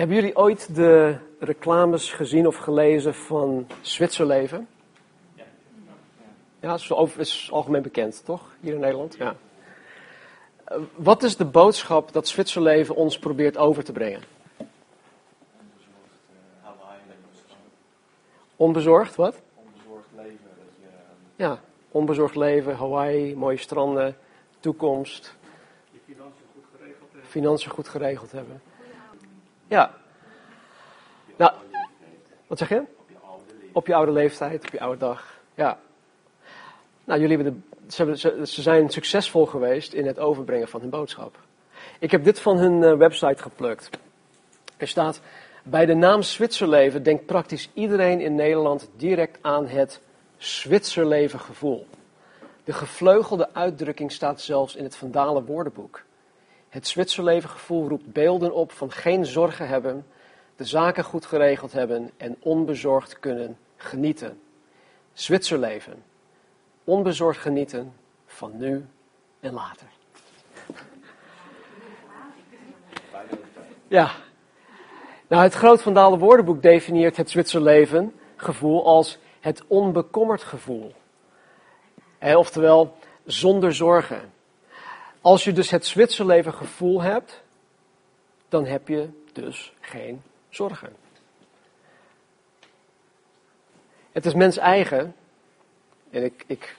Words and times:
Hebben 0.00 0.18
jullie 0.18 0.36
ooit 0.36 0.74
de 0.74 1.16
reclames 1.38 2.12
gezien 2.12 2.46
of 2.46 2.56
gelezen 2.56 3.14
van 3.14 3.66
Zwitserleven? 3.80 4.68
Ja, 6.60 6.72
het 6.72 6.80
is, 6.80 6.92
over, 6.92 7.20
is 7.20 7.48
algemeen 7.52 7.82
bekend, 7.82 8.24
toch? 8.24 8.42
Hier 8.60 8.74
in 8.74 8.80
Nederland? 8.80 9.16
Ja. 9.18 9.36
Uh, 10.72 10.78
wat 10.94 11.22
is 11.22 11.36
de 11.36 11.44
boodschap 11.44 12.12
dat 12.12 12.28
Zwitserleven 12.28 12.94
ons 12.94 13.18
probeert 13.18 13.56
over 13.56 13.84
te 13.84 13.92
brengen? 13.92 14.22
Onbezorgd, 18.56 19.16
wat? 19.16 19.40
Onbezorgd 19.54 20.08
leven. 20.16 20.48
Dat 20.56 20.66
je, 20.80 20.88
Ja, 21.36 21.60
onbezorgd 21.90 22.36
leven, 22.36 22.76
Hawaii, 22.76 23.36
mooie 23.36 23.56
stranden, 23.56 24.16
toekomst, 24.60 25.34
je 25.90 25.98
financiën 26.06 26.46
goed 26.54 26.64
geregeld 26.76 27.12
hebt. 27.12 27.26
financiën 27.26 27.70
goed 27.70 27.88
geregeld 27.88 28.32
hebben. 28.32 28.60
Ja. 29.70 29.94
Nou, 31.36 31.52
wat 32.46 32.58
zeg 32.58 32.68
je? 32.68 32.82
Op 33.72 33.86
je 33.86 33.94
oude 33.94 34.12
leeftijd, 34.12 34.64
op 34.64 34.72
je 34.72 34.80
oude 34.80 34.98
dag. 34.98 35.40
Ja. 35.54 35.78
Nou, 37.04 37.20
jullie 37.20 37.36
hebben- 37.36 37.64
ze, 37.88 38.40
ze 38.46 38.62
zijn 38.62 38.88
succesvol 38.88 39.46
geweest 39.46 39.92
in 39.92 40.06
het 40.06 40.18
overbrengen 40.18 40.68
van 40.68 40.80
hun 40.80 40.90
boodschap. 40.90 41.38
Ik 41.98 42.10
heb 42.10 42.24
dit 42.24 42.40
van 42.40 42.58
hun 42.58 42.82
eh, 42.82 42.96
website 42.96 43.42
geplukt. 43.42 43.90
Er 44.76 44.88
staat, 44.88 45.20
bij 45.62 45.86
de 45.86 45.94
naam 45.94 46.22
Zwitserleven 46.22 47.02
denkt 47.02 47.26
praktisch 47.26 47.70
iedereen 47.74 48.20
in 48.20 48.34
Nederland 48.34 48.90
direct 48.96 49.38
aan 49.40 49.66
het 49.66 50.00
Zwitserleven 50.36 51.40
gevoel. 51.40 51.86
De 52.64 52.72
gevleugelde 52.72 53.54
uitdrukking 53.54 54.12
staat 54.12 54.40
zelfs 54.40 54.76
in 54.76 54.84
het 54.84 54.96
Vandalen 54.96 55.44
woordenboek. 55.44 56.02
Het 56.70 56.86
Zwitserleven 56.86 57.50
gevoel 57.50 57.88
roept 57.88 58.12
beelden 58.12 58.54
op 58.54 58.72
van 58.72 58.92
geen 58.92 59.26
zorgen 59.26 59.68
hebben, 59.68 60.06
de 60.56 60.64
zaken 60.64 61.04
goed 61.04 61.26
geregeld 61.26 61.72
hebben 61.72 62.10
en 62.16 62.36
onbezorgd 62.40 63.18
kunnen 63.18 63.58
genieten. 63.76 64.40
Zwitserleven. 65.12 66.02
Onbezorgd 66.84 67.40
genieten 67.40 67.92
van 68.26 68.56
nu 68.56 68.86
en 69.40 69.52
later. 69.52 69.86
Ja. 73.88 74.10
Nou, 75.28 75.42
het 75.42 75.54
Groot 75.54 75.82
Van 75.82 75.94
Dalen 75.94 76.18
woordenboek 76.18 76.62
definieert 76.62 77.16
het 77.16 77.30
Zwitserleven 77.30 78.14
gevoel 78.36 78.86
als 78.86 79.18
het 79.40 79.62
onbekommerd 79.66 80.42
gevoel. 80.42 80.94
Oftewel, 82.20 82.96
zonder 83.24 83.74
zorgen. 83.74 84.32
Als 85.20 85.44
je 85.44 85.52
dus 85.52 85.70
het 85.70 85.86
Zwitserleven 85.86 86.54
gevoel 86.54 87.02
hebt, 87.02 87.42
dan 88.48 88.66
heb 88.66 88.88
je 88.88 89.08
dus 89.32 89.72
geen 89.80 90.22
zorgen. 90.48 90.96
Het 94.12 94.26
is 94.26 94.34
mens 94.34 94.56
eigen, 94.56 95.14
en 96.10 96.24
ik, 96.24 96.44
ik 96.46 96.76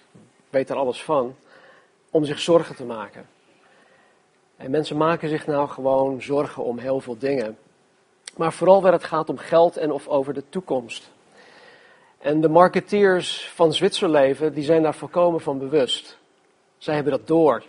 weet 0.50 0.69
er 0.69 0.75
alles 0.75 1.03
van, 1.03 1.36
om 2.12 2.25
zich 2.25 2.39
zorgen 2.39 2.75
te 2.75 2.86
maken. 2.86 3.30
En 4.58 4.72
mensen 4.72 4.97
maken 4.97 5.30
zich 5.30 5.47
nou 5.47 5.69
gewoon 5.69 6.22
zorgen 6.22 6.64
om 6.64 6.78
heel 6.78 7.00
veel 7.00 7.17
dingen. 7.17 7.58
Maar 8.38 8.53
vooral 8.53 8.81
waar 8.81 8.92
het 8.92 9.03
gaat 9.03 9.30
om 9.30 9.38
geld 9.38 9.78
en 9.78 9.92
of 9.92 10.08
over 10.08 10.34
de 10.34 10.44
toekomst. 10.50 11.12
En 12.17 12.42
de 12.42 12.50
marketeers 12.50 13.50
van 13.53 13.73
Zwitserleven, 13.73 14.53
die 14.53 14.64
zijn 14.64 14.84
daar 14.84 14.95
volkomen 14.95 15.42
van 15.42 15.58
bewust. 15.58 16.17
Zij 16.78 16.95
hebben 16.95 17.14
dat 17.14 17.28
door. 17.28 17.64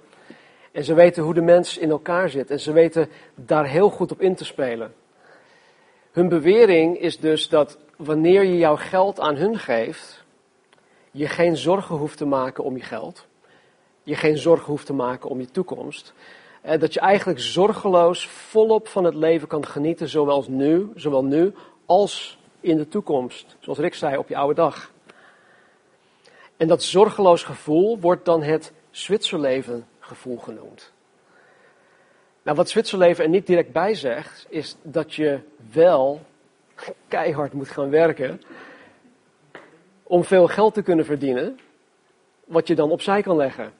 En 0.73 0.85
ze 0.85 0.95
weten 0.95 1.23
hoe 1.23 1.35
de 1.35 1.41
mens 1.41 1.79
in 1.79 1.91
elkaar 1.91 2.31
zit. 2.31 2.51
En 2.51 2.61
ze 2.61 2.73
weten 2.73 3.09
daar 3.35 3.67
heel 3.67 3.91
goed 3.91 4.13
op 4.13 4.21
in 4.21 4.35
te 4.35 4.45
spelen. 4.45 4.95
Hun 6.13 6.29
bewering 6.29 6.99
is 6.99 7.19
dus 7.19 7.49
dat 7.49 7.79
wanneer 7.97 8.45
je 8.45 8.59
jouw 8.59 8.77
geld 8.77 9.21
aan 9.21 9.37
hun 9.37 9.59
geeft, 9.59 10.25
je 11.11 11.29
geen 11.29 11.57
zorgen 11.57 11.97
hoeft 11.97 12.17
te 12.17 12.25
maken 12.25 12.65
om 12.65 12.77
je 12.77 12.83
geld. 12.83 13.27
Je 14.03 14.15
geen 14.15 14.39
zorgen 14.39 14.67
hoeft 14.67 14.87
te 14.87 14.93
maken 14.93 15.31
om 15.31 15.41
je 15.41 15.51
toekomst. 15.51 16.13
Eh, 16.61 16.81
dat 16.81 16.95
je 16.95 17.01
eigenlijk 17.01 17.41
zorgeloos 17.41 18.27
volop 18.27 18.89
van 18.89 19.05
het 19.05 19.15
leven 19.15 19.49
kan 19.49 19.67
genieten, 19.67 20.09
zowel 20.09 20.45
nu, 20.49 20.91
zowel 20.95 21.25
nu 21.25 21.55
als 21.87 22.39
in 22.61 22.77
de 22.77 22.89
toekomst. 22.89 23.57
Zoals 23.61 23.79
Rick 23.79 23.95
zei, 23.95 24.17
op 24.17 24.29
je 24.29 24.37
oude 24.37 24.55
dag. 24.55 24.93
En 26.57 26.69
dat 26.69 26.83
zorgeloos 26.83 27.43
gevoel 27.43 28.01
wordt 28.01 28.25
dan 28.25 28.43
het 28.43 28.73
Zwitserleven 28.91 29.87
gevoel 30.15 30.39
genoemd. 30.39 30.93
Nou, 32.43 32.57
wat 32.57 32.69
Zwitserleven 32.69 33.25
er 33.25 33.31
niet 33.31 33.47
direct 33.47 33.73
bij 33.73 33.95
zegt, 33.95 34.47
is 34.49 34.77
dat 34.83 35.15
je 35.15 35.41
wel 35.73 36.21
keihard 37.09 37.53
moet 37.53 37.69
gaan 37.69 37.91
werken 37.91 38.41
om 40.03 40.25
veel 40.25 40.47
geld 40.47 40.75
te 40.75 40.83
kunnen 40.83 41.05
verdienen, 41.05 41.59
wat 42.45 42.67
je 42.67 42.75
dan 42.75 42.91
opzij 42.91 43.23
kan 43.23 43.37
leggen. 43.37 43.73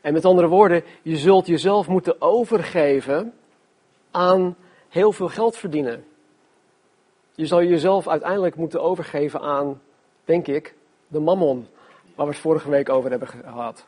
En 0.00 0.12
met 0.12 0.24
andere 0.24 0.48
woorden, 0.48 0.82
je 1.02 1.16
zult 1.16 1.46
jezelf 1.46 1.88
moeten 1.88 2.20
overgeven 2.20 3.34
aan 4.10 4.56
heel 4.88 5.12
veel 5.12 5.28
geld 5.28 5.56
verdienen. 5.56 6.04
Je 7.34 7.46
zal 7.46 7.62
jezelf 7.62 8.08
uiteindelijk 8.08 8.56
moeten 8.56 8.82
overgeven 8.82 9.40
aan, 9.40 9.80
denk 10.24 10.46
ik, 10.46 10.74
de 11.06 11.20
mammon, 11.20 11.66
waar 12.14 12.26
we 12.26 12.32
het 12.32 12.40
vorige 12.40 12.70
week 12.70 12.88
over 12.88 13.10
hebben 13.10 13.28
gehad. 13.28 13.86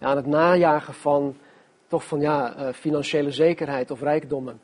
Aan 0.00 0.16
het 0.16 0.26
najagen 0.26 0.94
van 0.94 1.36
toch 1.86 2.04
van 2.04 2.20
ja, 2.20 2.56
uh, 2.56 2.72
financiële 2.72 3.30
zekerheid 3.30 3.90
of 3.90 4.00
rijkdommen. 4.00 4.60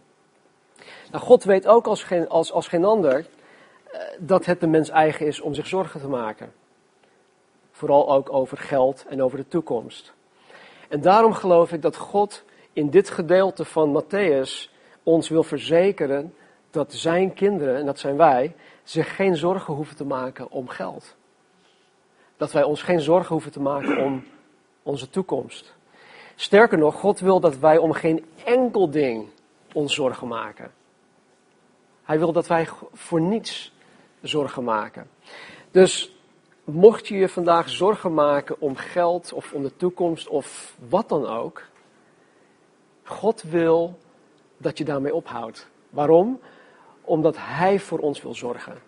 Nou, 1.10 1.24
God 1.24 1.44
weet 1.44 1.66
ook 1.66 1.86
als 1.86 2.02
geen, 2.02 2.28
als, 2.28 2.52
als 2.52 2.68
geen 2.68 2.84
ander 2.84 3.18
uh, 3.18 4.00
dat 4.18 4.44
het 4.44 4.60
de 4.60 4.66
mens 4.66 4.88
eigen 4.88 5.26
is 5.26 5.40
om 5.40 5.54
zich 5.54 5.66
zorgen 5.66 6.00
te 6.00 6.08
maken. 6.08 6.52
Vooral 7.70 8.12
ook 8.12 8.32
over 8.32 8.58
geld 8.58 9.04
en 9.08 9.22
over 9.22 9.38
de 9.38 9.48
toekomst. 9.48 10.12
En 10.88 11.00
daarom 11.00 11.32
geloof 11.32 11.72
ik 11.72 11.82
dat 11.82 11.96
God 11.96 12.44
in 12.72 12.90
dit 12.90 13.10
gedeelte 13.10 13.64
van 13.64 14.02
Matthäus 14.02 14.70
ons 15.02 15.28
wil 15.28 15.42
verzekeren 15.42 16.34
dat 16.70 16.92
zijn 16.92 17.34
kinderen, 17.34 17.76
en 17.76 17.86
dat 17.86 17.98
zijn 17.98 18.16
wij, 18.16 18.54
zich 18.82 19.16
geen 19.16 19.36
zorgen 19.36 19.74
hoeven 19.74 19.96
te 19.96 20.04
maken 20.04 20.50
om 20.50 20.68
geld. 20.68 21.16
Dat 22.36 22.52
wij 22.52 22.62
ons 22.62 22.82
geen 22.82 23.00
zorgen 23.00 23.32
hoeven 23.32 23.52
te 23.52 23.60
maken 23.60 24.04
om 24.04 24.24
onze 24.86 25.10
toekomst. 25.10 25.74
Sterker 26.34 26.78
nog, 26.78 26.94
God 26.94 27.20
wil 27.20 27.40
dat 27.40 27.58
wij 27.58 27.78
om 27.78 27.92
geen 27.92 28.24
enkel 28.44 28.90
ding 28.90 29.28
ons 29.72 29.94
zorgen 29.94 30.28
maken. 30.28 30.72
Hij 32.02 32.18
wil 32.18 32.32
dat 32.32 32.46
wij 32.46 32.68
voor 32.92 33.20
niets 33.20 33.72
zorgen 34.20 34.64
maken. 34.64 35.08
Dus 35.70 36.16
mocht 36.64 37.08
je 37.08 37.16
je 37.16 37.28
vandaag 37.28 37.68
zorgen 37.68 38.14
maken 38.14 38.60
om 38.60 38.76
geld 38.76 39.32
of 39.32 39.52
om 39.52 39.62
de 39.62 39.76
toekomst 39.76 40.28
of 40.28 40.76
wat 40.88 41.08
dan 41.08 41.26
ook, 41.26 41.62
God 43.02 43.42
wil 43.42 43.98
dat 44.56 44.78
je 44.78 44.84
daarmee 44.84 45.14
ophoudt. 45.14 45.68
Waarom? 45.90 46.40
Omdat 47.04 47.36
Hij 47.38 47.78
voor 47.78 47.98
ons 47.98 48.22
wil 48.22 48.34
zorgen. 48.34 48.78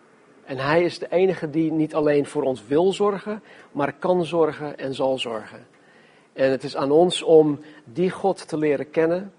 En 0.45 0.59
Hij 0.59 0.83
is 0.83 0.99
de 0.99 1.11
enige 1.11 1.51
die 1.51 1.73
niet 1.73 1.95
alleen 1.95 2.27
voor 2.27 2.43
ons 2.43 2.67
wil 2.67 2.93
zorgen, 2.93 3.43
maar 3.73 3.93
kan 3.93 4.25
zorgen 4.25 4.79
en 4.79 4.95
zal 4.95 5.19
zorgen. 5.19 5.67
En 6.33 6.51
het 6.51 6.65
is 6.65 6.77
aan 6.77 6.91
ons 6.91 7.23
om 7.23 7.61
die 7.85 8.11
God 8.11 8.49
te 8.49 8.57
leren 8.57 8.91
kennen, 8.91 9.33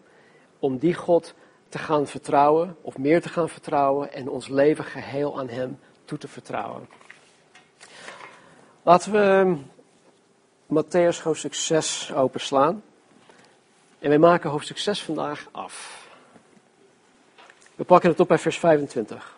om 0.60 0.78
die 0.78 0.94
God 0.94 1.34
te 1.70 1.78
gaan 1.78 2.08
vertrouwen, 2.08 2.76
of 2.82 2.98
meer 2.98 3.22
te 3.22 3.30
gaan 3.30 3.50
vertrouwen, 3.50 4.14
en 4.14 4.30
ons 4.30 4.48
leven 4.48 4.84
geheel 4.84 5.40
aan 5.40 5.50
Hem 5.50 5.80
toe 6.06 6.18
te 6.18 6.28
vertrouwen. 6.28 6.90
Laten 8.84 9.12
we 9.12 9.58
Matthäus 10.70 11.22
hoofdstuk 11.24 11.54
6 11.54 12.14
openslaan. 12.14 12.84
En 14.00 14.10
wij 14.10 14.18
maken 14.18 14.50
hoofdstuk 14.50 14.78
6 14.78 15.04
vandaag 15.04 15.48
af. 15.52 16.08
We 17.76 17.84
pakken 17.84 18.10
het 18.10 18.20
op 18.20 18.28
bij 18.28 18.38
vers 18.38 18.58
25. 18.58 19.38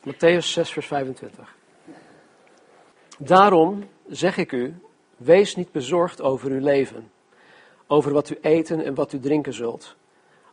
Matthäus 0.00 0.46
6, 0.46 0.70
vers 0.70 0.86
25. 0.86 1.56
Daarom 3.18 3.88
zeg 4.08 4.36
ik 4.36 4.52
u, 4.52 4.74
wees 5.24 5.56
niet 5.56 5.72
bezorgd 5.72 6.22
over 6.22 6.50
uw 6.50 6.60
leven, 6.60 7.10
over 7.86 8.12
wat 8.12 8.30
u 8.30 8.38
eten 8.40 8.84
en 8.84 8.94
wat 8.94 9.12
u 9.12 9.20
drinken 9.20 9.54
zult. 9.54 9.96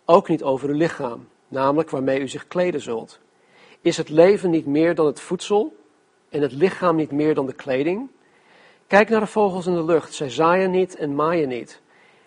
Ook 0.05 0.27
niet 0.27 0.43
over 0.43 0.69
uw 0.69 0.75
lichaam, 0.75 1.27
namelijk 1.47 1.89
waarmee 1.89 2.19
u 2.19 2.27
zich 2.27 2.47
kleden 2.47 2.81
zult. 2.81 3.19
Is 3.81 3.97
het 3.97 4.09
leven 4.09 4.49
niet 4.49 4.65
meer 4.65 4.95
dan 4.95 5.05
het 5.05 5.19
voedsel 5.19 5.75
en 6.29 6.41
het 6.41 6.51
lichaam 6.51 6.95
niet 6.95 7.11
meer 7.11 7.35
dan 7.35 7.45
de 7.45 7.53
kleding? 7.53 8.09
Kijk 8.87 9.09
naar 9.09 9.19
de 9.19 9.27
vogels 9.27 9.65
in 9.65 9.73
de 9.73 9.83
lucht, 9.83 10.13
zij 10.13 10.29
zaaien 10.29 10.71
niet 10.71 10.95
en 10.95 11.15
maaien 11.15 11.47
niet 11.47 11.81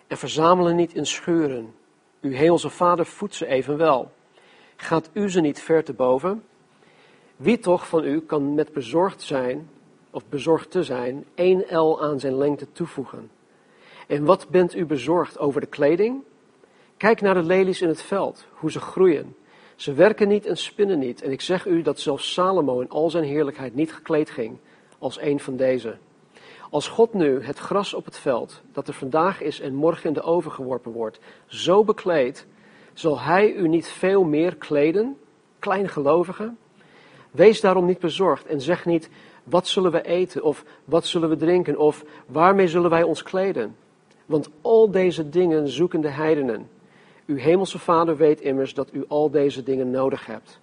en 0.07 0.17
verzamelen 0.17 0.75
niet 0.75 0.93
in 0.93 1.05
schuren. 1.05 1.73
Uw 2.21 2.31
hemelse 2.31 2.69
vader 2.69 3.05
voedt 3.05 3.35
ze 3.35 3.45
evenwel. 3.45 4.11
Gaat 4.75 5.09
u 5.13 5.29
ze 5.29 5.41
niet 5.41 5.61
ver 5.61 5.83
te 5.83 5.93
boven? 5.93 6.43
Wie 7.35 7.59
toch 7.59 7.87
van 7.87 8.03
u 8.03 8.21
kan 8.21 8.53
met 8.53 8.73
bezorgd 8.73 9.21
zijn, 9.21 9.69
of 10.13 10.23
bezorgd 10.29 10.71
te 10.71 10.83
zijn, 10.83 11.25
één 11.35 11.77
L 11.77 12.01
aan 12.01 12.19
zijn 12.19 12.37
lengte 12.37 12.71
toevoegen? 12.71 13.29
En 14.07 14.25
wat 14.25 14.49
bent 14.49 14.75
u 14.75 14.85
bezorgd 14.85 15.39
over 15.39 15.61
de 15.61 15.67
kleding? 15.67 16.23
Kijk 16.97 17.21
naar 17.21 17.33
de 17.33 17.43
lelies 17.43 17.81
in 17.81 17.87
het 17.87 18.01
veld, 18.01 18.45
hoe 18.51 18.71
ze 18.71 18.79
groeien. 18.79 19.35
Ze 19.75 19.93
werken 19.93 20.27
niet 20.27 20.45
en 20.45 20.57
spinnen 20.57 20.99
niet. 20.99 21.21
En 21.21 21.31
ik 21.31 21.41
zeg 21.41 21.65
u 21.65 21.81
dat 21.81 21.99
zelfs 21.99 22.33
Salomo 22.33 22.79
in 22.79 22.89
al 22.89 23.09
zijn 23.09 23.23
heerlijkheid 23.23 23.75
niet 23.75 23.93
gekleed 23.93 24.29
ging 24.29 24.57
als 24.99 25.21
een 25.21 25.39
van 25.39 25.55
deze. 25.55 25.97
Als 26.69 26.87
God 26.87 27.13
nu 27.13 27.43
het 27.43 27.57
gras 27.57 27.93
op 27.93 28.05
het 28.05 28.17
veld, 28.17 28.61
dat 28.71 28.87
er 28.87 28.93
vandaag 28.93 29.41
is 29.41 29.59
en 29.59 29.73
morgen 29.73 30.07
in 30.07 30.13
de 30.13 30.21
oven 30.21 30.51
geworpen 30.51 30.91
wordt, 30.91 31.19
zo 31.45 31.83
bekleedt, 31.83 32.45
zal 32.93 33.19
hij 33.19 33.53
u 33.53 33.67
niet 33.67 33.87
veel 33.87 34.23
meer 34.23 34.55
kleden, 34.55 35.17
kleingelovigen? 35.59 36.57
Wees 37.31 37.61
daarom 37.61 37.85
niet 37.85 37.99
bezorgd 37.99 38.45
en 38.45 38.61
zeg 38.61 38.85
niet, 38.85 39.09
wat 39.43 39.67
zullen 39.67 39.91
we 39.91 40.01
eten 40.01 40.43
of 40.43 40.63
wat 40.85 41.05
zullen 41.05 41.29
we 41.29 41.35
drinken 41.35 41.77
of 41.77 42.03
waarmee 42.25 42.67
zullen 42.67 42.89
wij 42.89 43.03
ons 43.03 43.23
kleden? 43.23 43.75
Want 44.25 44.49
al 44.61 44.91
deze 44.91 45.29
dingen 45.29 45.67
zoeken 45.67 46.01
de 46.01 46.09
heidenen. 46.09 46.69
Uw 47.25 47.35
hemelse 47.35 47.79
Vader 47.79 48.17
weet 48.17 48.41
immers 48.41 48.73
dat 48.73 48.93
u 48.93 49.05
al 49.07 49.29
deze 49.29 49.63
dingen 49.63 49.91
nodig 49.91 50.25
hebt. 50.25 50.59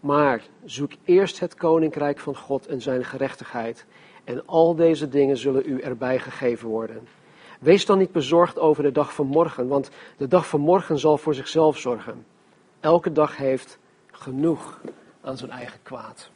Maar 0.00 0.42
zoek 0.64 0.92
eerst 1.04 1.40
het 1.40 1.54
koninkrijk 1.54 2.18
van 2.18 2.36
God 2.36 2.66
en 2.66 2.80
zijn 2.80 3.04
gerechtigheid. 3.04 3.86
En 4.24 4.46
al 4.46 4.74
deze 4.74 5.08
dingen 5.08 5.36
zullen 5.36 5.62
u 5.66 5.80
erbij 5.80 6.18
gegeven 6.18 6.68
worden. 6.68 7.08
Wees 7.60 7.86
dan 7.86 7.98
niet 7.98 8.12
bezorgd 8.12 8.58
over 8.58 8.82
de 8.82 8.92
dag 8.92 9.14
van 9.14 9.26
morgen, 9.26 9.68
want 9.68 9.90
de 10.16 10.28
dag 10.28 10.48
van 10.48 10.60
morgen 10.60 10.98
zal 10.98 11.18
voor 11.18 11.34
zichzelf 11.34 11.78
zorgen. 11.78 12.26
Elke 12.80 13.12
dag 13.12 13.36
heeft 13.36 13.78
genoeg 14.10 14.80
aan 15.20 15.36
zijn 15.36 15.50
eigen 15.50 15.78
kwaad. 15.82 16.30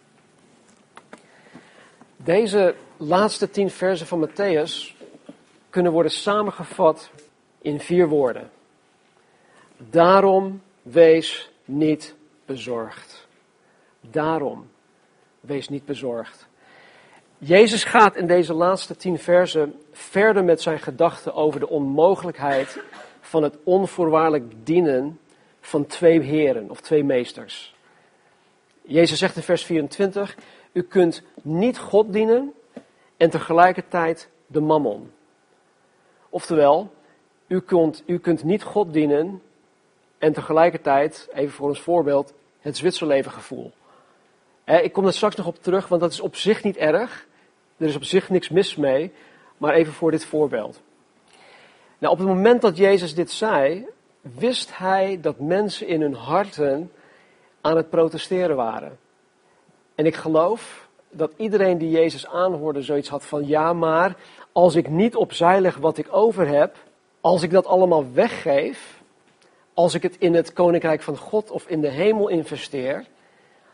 Deze 2.24 2.74
laatste 2.96 3.50
tien 3.50 3.70
versen 3.70 4.06
van 4.06 4.28
Matthäus 4.28 4.96
kunnen 5.70 5.92
worden 5.92 6.12
samengevat 6.12 7.10
in 7.58 7.80
vier 7.80 8.08
woorden. 8.08 8.50
Daarom 9.76 10.62
wees 10.82 11.50
niet 11.64 12.14
bezorgd. 12.44 13.26
Daarom 14.00 14.70
wees 15.40 15.68
niet 15.68 15.84
bezorgd. 15.84 16.46
Jezus 17.38 17.84
gaat 17.84 18.16
in 18.16 18.26
deze 18.26 18.54
laatste 18.54 18.96
tien 18.96 19.18
versen 19.18 19.80
verder 19.92 20.44
met 20.44 20.62
zijn 20.62 20.78
gedachten 20.78 21.34
over 21.34 21.60
de 21.60 21.68
onmogelijkheid 21.68 22.80
van 23.20 23.42
het 23.42 23.56
onvoorwaardelijk 23.64 24.52
dienen 24.64 25.18
van 25.60 25.86
twee 25.86 26.20
heren 26.20 26.70
of 26.70 26.80
twee 26.80 27.04
meesters. 27.04 27.74
Jezus 28.82 29.18
zegt 29.18 29.36
in 29.36 29.42
vers 29.42 29.64
24: 29.64 30.36
U 30.72 30.82
kunt 30.82 31.22
niet 31.42 31.78
God 31.78 32.12
dienen 32.12 32.54
en 33.16 33.30
tegelijkertijd 33.30 34.28
de 34.46 34.60
mammon. 34.60 35.10
Oftewel, 36.28 36.90
u 37.46 37.60
kunt, 37.60 38.02
u 38.06 38.18
kunt 38.18 38.44
niet 38.44 38.62
God 38.62 38.92
dienen 38.92 39.42
en 40.18 40.32
tegelijkertijd, 40.32 41.28
even 41.32 41.52
voor 41.52 41.68
ons 41.68 41.80
voorbeeld, 41.80 42.34
het 42.60 42.76
Zwitserlevengevoel. 42.76 43.72
Ik 44.64 44.92
kom 44.92 45.04
daar 45.04 45.12
straks 45.12 45.36
nog 45.36 45.46
op 45.46 45.62
terug, 45.62 45.88
want 45.88 46.00
dat 46.00 46.12
is 46.12 46.20
op 46.20 46.36
zich 46.36 46.62
niet 46.62 46.76
erg. 46.76 47.26
Er 47.76 47.86
is 47.86 47.96
op 47.96 48.04
zich 48.04 48.30
niks 48.30 48.48
mis 48.48 48.76
mee, 48.76 49.12
maar 49.56 49.74
even 49.74 49.92
voor 49.92 50.10
dit 50.10 50.24
voorbeeld. 50.24 50.80
Nou, 51.98 52.12
op 52.12 52.18
het 52.18 52.28
moment 52.28 52.62
dat 52.62 52.76
Jezus 52.76 53.14
dit 53.14 53.30
zei, 53.30 53.86
wist 54.20 54.78
hij 54.78 55.18
dat 55.20 55.38
mensen 55.38 55.86
in 55.86 56.00
hun 56.00 56.14
harten 56.14 56.92
aan 57.60 57.76
het 57.76 57.90
protesteren 57.90 58.56
waren. 58.56 58.98
En 59.98 60.06
ik 60.06 60.14
geloof 60.14 60.88
dat 61.10 61.32
iedereen 61.36 61.78
die 61.78 61.90
Jezus 61.90 62.26
aanhoorde 62.26 62.82
zoiets 62.82 63.08
had 63.08 63.24
van 63.24 63.46
ja, 63.46 63.72
maar 63.72 64.16
als 64.52 64.74
ik 64.74 64.88
niet 64.88 65.16
opzij 65.16 65.60
leg 65.60 65.76
wat 65.76 65.98
ik 65.98 66.06
over 66.10 66.48
heb, 66.48 66.76
als 67.20 67.42
ik 67.42 67.50
dat 67.50 67.66
allemaal 67.66 68.12
weggeef, 68.12 69.02
als 69.74 69.94
ik 69.94 70.02
het 70.02 70.16
in 70.18 70.34
het 70.34 70.52
koninkrijk 70.52 71.02
van 71.02 71.16
God 71.16 71.50
of 71.50 71.68
in 71.68 71.80
de 71.80 71.88
hemel 71.88 72.28
investeer, 72.28 73.06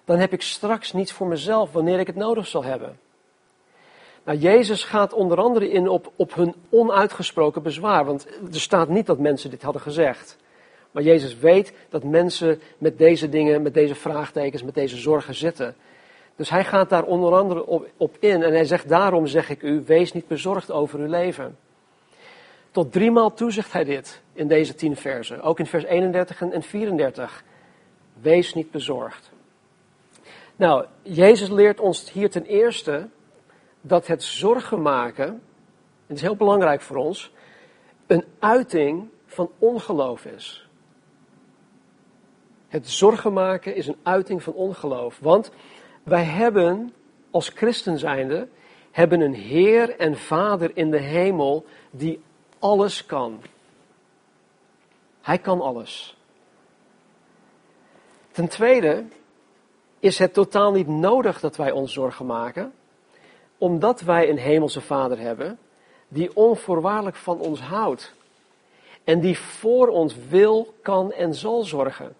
dan 0.04 0.18
heb 0.18 0.32
ik 0.32 0.42
straks 0.42 0.92
niets 0.92 1.12
voor 1.12 1.26
mezelf 1.26 1.72
wanneer 1.72 1.98
ik 1.98 2.06
het 2.06 2.16
nodig 2.16 2.46
zal 2.46 2.64
hebben. 2.64 2.98
Nou, 4.24 4.38
Jezus 4.38 4.84
gaat 4.84 5.12
onder 5.12 5.38
andere 5.38 5.70
in 5.70 5.88
op, 5.88 6.12
op 6.16 6.34
hun 6.34 6.54
onuitgesproken 6.70 7.62
bezwaar, 7.62 8.04
want 8.04 8.26
er 8.52 8.60
staat 8.60 8.88
niet 8.88 9.06
dat 9.06 9.18
mensen 9.18 9.50
dit 9.50 9.62
hadden 9.62 9.82
gezegd. 9.82 10.36
Maar 10.90 11.02
Jezus 11.02 11.38
weet 11.38 11.72
dat 11.88 12.04
mensen 12.04 12.60
met 12.78 12.98
deze 12.98 13.28
dingen, 13.28 13.62
met 13.62 13.74
deze 13.74 13.94
vraagtekens, 13.94 14.62
met 14.62 14.74
deze 14.74 14.96
zorgen 14.96 15.34
zitten. 15.34 15.74
Dus 16.36 16.50
hij 16.50 16.64
gaat 16.64 16.90
daar 16.90 17.04
onder 17.04 17.34
andere 17.34 17.66
op, 17.66 17.88
op 17.96 18.16
in 18.20 18.42
en 18.42 18.52
hij 18.52 18.64
zegt, 18.64 18.88
daarom 18.88 19.26
zeg 19.26 19.50
ik 19.50 19.62
u, 19.62 19.82
wees 19.86 20.12
niet 20.12 20.26
bezorgd 20.26 20.70
over 20.70 20.98
uw 20.98 21.08
leven. 21.08 21.56
Tot 22.70 22.92
driemaal 22.92 23.34
toe 23.34 23.52
zegt 23.52 23.72
hij 23.72 23.84
dit 23.84 24.22
in 24.32 24.48
deze 24.48 24.74
tien 24.74 24.96
versen, 24.96 25.42
ook 25.42 25.58
in 25.58 25.66
vers 25.66 25.84
31 25.84 26.40
en 26.40 26.62
34. 26.62 27.44
Wees 28.20 28.54
niet 28.54 28.70
bezorgd. 28.70 29.30
Nou, 30.56 30.84
Jezus 31.02 31.48
leert 31.48 31.80
ons 31.80 32.12
hier 32.12 32.30
ten 32.30 32.44
eerste 32.44 33.08
dat 33.80 34.06
het 34.06 34.22
zorgen 34.22 34.82
maken, 34.82 35.26
en 35.26 35.40
het 36.06 36.16
is 36.16 36.22
heel 36.22 36.36
belangrijk 36.36 36.80
voor 36.80 36.96
ons, 36.96 37.32
een 38.06 38.24
uiting 38.38 39.08
van 39.26 39.50
ongeloof 39.58 40.24
is. 40.24 40.68
Het 42.68 42.88
zorgen 42.88 43.32
maken 43.32 43.76
is 43.76 43.86
een 43.86 43.98
uiting 44.02 44.42
van 44.42 44.52
ongeloof. 44.52 45.18
Want 45.20 45.50
wij 46.04 46.24
hebben 46.24 46.94
als 47.30 47.48
christen 47.48 47.98
zijnde, 47.98 48.48
hebben 48.90 49.20
een 49.20 49.34
Heer 49.34 49.98
en 49.98 50.16
Vader 50.16 50.70
in 50.76 50.90
de 50.90 51.00
hemel 51.00 51.64
die 51.90 52.22
alles 52.58 53.06
kan. 53.06 53.42
Hij 55.20 55.38
kan 55.38 55.60
alles. 55.60 56.16
Ten 58.30 58.48
tweede 58.48 59.04
is 59.98 60.18
het 60.18 60.32
totaal 60.32 60.72
niet 60.72 60.88
nodig 60.88 61.40
dat 61.40 61.56
wij 61.56 61.70
ons 61.70 61.92
zorgen 61.92 62.26
maken, 62.26 62.72
omdat 63.58 64.00
wij 64.00 64.30
een 64.30 64.38
hemelse 64.38 64.80
Vader 64.80 65.18
hebben 65.18 65.58
die 66.08 66.36
onvoorwaardelijk 66.36 67.16
van 67.16 67.38
ons 67.38 67.60
houdt 67.60 68.14
en 69.04 69.20
die 69.20 69.38
voor 69.38 69.88
ons 69.88 70.16
wil, 70.28 70.74
kan 70.82 71.12
en 71.12 71.34
zal 71.34 71.62
zorgen. 71.62 72.16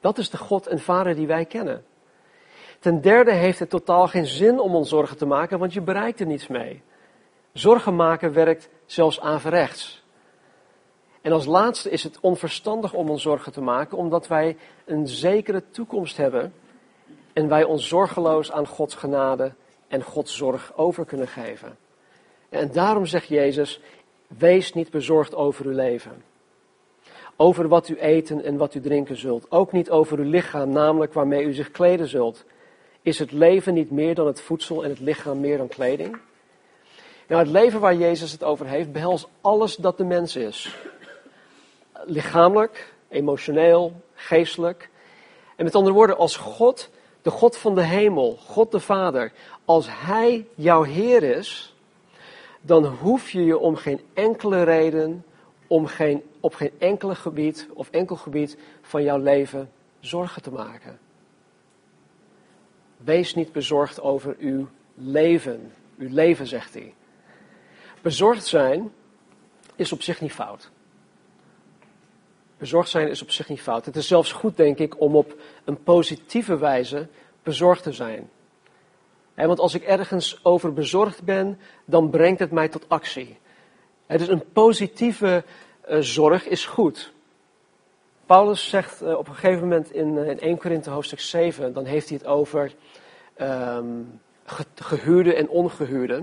Dat 0.00 0.18
is 0.18 0.30
de 0.30 0.38
God 0.38 0.66
en 0.66 0.78
Vader 0.78 1.14
die 1.14 1.26
wij 1.26 1.44
kennen. 1.44 1.84
Ten 2.82 3.00
derde 3.00 3.32
heeft 3.32 3.58
het 3.58 3.70
totaal 3.70 4.08
geen 4.08 4.26
zin 4.26 4.60
om 4.60 4.74
ons 4.74 4.88
zorgen 4.88 5.16
te 5.16 5.26
maken, 5.26 5.58
want 5.58 5.72
je 5.72 5.80
bereikt 5.80 6.20
er 6.20 6.26
niets 6.26 6.46
mee. 6.46 6.82
Zorgen 7.52 7.96
maken 7.96 8.32
werkt 8.32 8.68
zelfs 8.86 9.20
averechts. 9.20 10.04
En 11.20 11.32
als 11.32 11.46
laatste 11.46 11.90
is 11.90 12.02
het 12.02 12.20
onverstandig 12.20 12.92
om 12.92 13.10
ons 13.10 13.22
zorgen 13.22 13.52
te 13.52 13.60
maken, 13.60 13.98
omdat 13.98 14.26
wij 14.26 14.56
een 14.84 15.06
zekere 15.06 15.62
toekomst 15.70 16.16
hebben 16.16 16.54
en 17.32 17.48
wij 17.48 17.64
ons 17.64 17.88
zorgeloos 17.88 18.52
aan 18.52 18.66
Gods 18.66 18.94
genade 18.94 19.52
en 19.88 20.02
Gods 20.02 20.36
zorg 20.36 20.72
over 20.76 21.04
kunnen 21.04 21.28
geven. 21.28 21.76
En 22.48 22.72
daarom 22.72 23.06
zegt 23.06 23.26
Jezus, 23.26 23.80
wees 24.26 24.72
niet 24.72 24.90
bezorgd 24.90 25.34
over 25.34 25.66
uw 25.66 25.74
leven. 25.74 26.22
Over 27.36 27.68
wat 27.68 27.88
u 27.88 27.98
eten 27.98 28.44
en 28.44 28.56
wat 28.56 28.74
u 28.74 28.80
drinken 28.80 29.16
zult. 29.16 29.50
Ook 29.50 29.72
niet 29.72 29.90
over 29.90 30.18
uw 30.18 30.30
lichaam, 30.30 30.68
namelijk 30.70 31.12
waarmee 31.12 31.44
u 31.44 31.52
zich 31.52 31.70
kleden 31.70 32.08
zult. 32.08 32.44
Is 33.02 33.18
het 33.18 33.32
leven 33.32 33.74
niet 33.74 33.90
meer 33.90 34.14
dan 34.14 34.26
het 34.26 34.40
voedsel 34.40 34.84
en 34.84 34.90
het 34.90 35.00
lichaam 35.00 35.40
meer 35.40 35.58
dan 35.58 35.68
kleding? 35.68 36.18
Nou, 37.28 37.42
het 37.42 37.52
leven 37.52 37.80
waar 37.80 37.94
Jezus 37.94 38.32
het 38.32 38.44
over 38.44 38.66
heeft, 38.66 38.92
behelst 38.92 39.28
alles 39.40 39.76
dat 39.76 39.96
de 39.96 40.04
mens 40.04 40.36
is. 40.36 40.76
Lichamelijk, 42.04 42.94
emotioneel, 43.08 43.92
geestelijk. 44.14 44.90
En 45.56 45.64
met 45.64 45.74
andere 45.74 45.94
woorden, 45.94 46.16
als 46.16 46.36
God, 46.36 46.90
de 47.22 47.30
God 47.30 47.56
van 47.56 47.74
de 47.74 47.82
hemel, 47.82 48.36
God 48.36 48.70
de 48.70 48.80
Vader, 48.80 49.32
als 49.64 49.86
Hij 49.90 50.46
jouw 50.54 50.82
Heer 50.82 51.22
is, 51.22 51.74
dan 52.60 52.84
hoef 52.84 53.30
je 53.30 53.44
je 53.44 53.58
om 53.58 53.76
geen 53.76 54.00
enkele 54.14 54.62
reden, 54.62 55.24
om 55.66 55.86
geen, 55.86 56.22
op 56.40 56.54
geen 56.54 56.72
enkele 56.78 57.14
gebied 57.14 57.68
of 57.74 57.90
enkel 57.90 58.16
gebied 58.16 58.56
van 58.82 59.02
jouw 59.02 59.18
leven 59.18 59.70
zorgen 60.00 60.42
te 60.42 60.50
maken. 60.50 60.98
Wees 63.04 63.34
niet 63.34 63.52
bezorgd 63.52 64.00
over 64.00 64.36
uw 64.38 64.68
leven. 64.94 65.72
Uw 65.98 66.08
leven, 66.10 66.46
zegt 66.46 66.74
hij. 66.74 66.94
Bezorgd 68.00 68.46
zijn 68.46 68.92
is 69.76 69.92
op 69.92 70.02
zich 70.02 70.20
niet 70.20 70.32
fout. 70.32 70.70
Bezorgd 72.58 72.90
zijn 72.90 73.08
is 73.08 73.22
op 73.22 73.30
zich 73.30 73.48
niet 73.48 73.60
fout. 73.60 73.86
Het 73.86 73.96
is 73.96 74.06
zelfs 74.06 74.32
goed, 74.32 74.56
denk 74.56 74.78
ik, 74.78 75.00
om 75.00 75.16
op 75.16 75.40
een 75.64 75.82
positieve 75.82 76.58
wijze 76.58 77.08
bezorgd 77.42 77.82
te 77.82 77.92
zijn. 77.92 78.30
want 79.34 79.58
als 79.58 79.74
ik 79.74 79.82
ergens 79.82 80.44
over 80.44 80.72
bezorgd 80.72 81.22
ben, 81.22 81.58
dan 81.84 82.10
brengt 82.10 82.38
het 82.38 82.50
mij 82.50 82.68
tot 82.68 82.88
actie. 82.88 83.38
Dus 84.06 84.28
een 84.28 84.52
positieve 84.52 85.44
uh, 85.88 85.98
zorg 86.00 86.46
is 86.46 86.66
goed. 86.66 87.11
Paulus 88.32 88.68
zegt 88.68 89.02
uh, 89.02 89.18
op 89.18 89.28
een 89.28 89.34
gegeven 89.34 89.60
moment 89.60 89.90
in, 89.90 90.16
uh, 90.16 90.28
in 90.28 90.40
1 90.40 90.58
Korinthe 90.58 90.90
hoofdstuk 90.90 91.20
7, 91.20 91.72
dan 91.72 91.84
heeft 91.84 92.08
hij 92.08 92.18
het 92.18 92.26
over 92.26 92.72
um, 93.40 94.20
gehuurde 94.74 95.34
en 95.34 95.48
ongehuurde. 95.48 96.14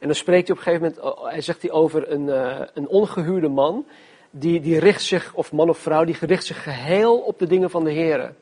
En 0.00 0.06
dan 0.06 0.14
spreekt 0.14 0.48
hij 0.48 0.56
op 0.56 0.66
een 0.66 0.72
gegeven 0.72 1.02
moment, 1.02 1.30
hij 1.32 1.40
zegt 1.40 1.62
hij 1.62 1.70
over 1.70 2.10
een, 2.10 2.28
een 2.74 2.88
ongehuurde 2.88 3.48
man 3.48 3.86
die, 4.30 4.60
die 4.60 4.78
richt 4.78 5.02
zich, 5.02 5.34
of 5.34 5.52
man 5.52 5.68
of 5.68 5.78
vrouw, 5.78 6.04
die 6.04 6.16
richt 6.20 6.44
zich 6.44 6.62
geheel 6.62 7.18
op 7.18 7.38
de 7.38 7.46
dingen 7.46 7.70
van 7.70 7.84
de 7.84 7.92
Heer. 7.92 8.34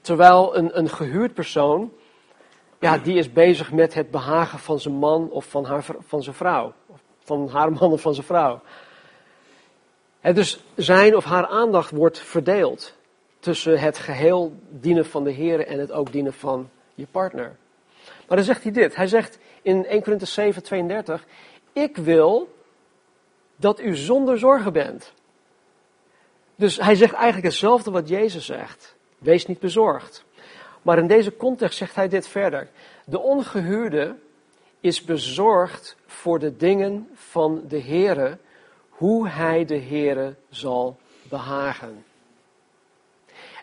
Terwijl 0.00 0.56
een, 0.56 0.78
een 0.78 0.88
gehuurd 0.88 1.34
persoon, 1.34 1.92
ja, 2.80 2.98
die 2.98 3.18
is 3.18 3.32
bezig 3.32 3.72
met 3.72 3.94
het 3.94 4.10
behagen 4.10 4.58
van 4.58 4.80
zijn 4.80 4.94
man 4.94 5.30
of 5.30 5.44
van, 5.44 5.64
haar, 5.64 5.84
van 5.98 6.22
zijn 6.22 6.36
vrouw. 6.36 6.72
Of 6.86 7.00
van 7.18 7.48
haar 7.48 7.72
man 7.80 7.92
of 7.92 8.00
van 8.00 8.14
zijn 8.14 8.26
vrouw. 8.26 8.60
Dus 10.34 10.60
zijn 10.74 11.16
of 11.16 11.24
haar 11.24 11.46
aandacht 11.46 11.90
wordt 11.90 12.18
verdeeld 12.18 12.94
tussen 13.38 13.78
het 13.78 13.98
geheel 13.98 14.52
dienen 14.68 15.06
van 15.06 15.24
de 15.24 15.30
Heer 15.30 15.66
en 15.66 15.78
het 15.78 15.92
ook 15.92 16.12
dienen 16.12 16.32
van 16.32 16.70
je 16.94 17.06
partner. 17.10 17.56
Maar 18.28 18.36
dan 18.36 18.46
zegt 18.46 18.62
hij 18.62 18.72
dit. 18.72 18.96
Hij 18.96 19.06
zegt 19.06 19.38
in 19.62 19.86
1 19.86 20.02
Corinthians 20.02 20.34
7, 20.34 20.62
32, 20.62 21.26
ik 21.72 21.96
wil 21.96 22.54
dat 23.56 23.80
u 23.80 23.96
zonder 23.96 24.38
zorgen 24.38 24.72
bent. 24.72 25.12
Dus 26.56 26.76
hij 26.76 26.94
zegt 26.94 27.14
eigenlijk 27.14 27.46
hetzelfde 27.46 27.90
wat 27.90 28.08
Jezus 28.08 28.46
zegt. 28.46 28.94
Wees 29.18 29.46
niet 29.46 29.58
bezorgd. 29.58 30.24
Maar 30.82 30.98
in 30.98 31.06
deze 31.06 31.36
context 31.36 31.78
zegt 31.78 31.94
hij 31.94 32.08
dit 32.08 32.28
verder. 32.28 32.68
De 33.04 33.18
ongehuurde 33.18 34.14
is 34.80 35.04
bezorgd 35.04 35.96
voor 36.06 36.38
de 36.38 36.56
dingen 36.56 37.08
van 37.14 37.62
de 37.68 37.80
Heere, 37.80 38.38
hoe 38.96 39.28
hij 39.28 39.64
de 39.64 39.80
Heere 39.80 40.34
zal 40.50 40.98
behagen. 41.28 42.04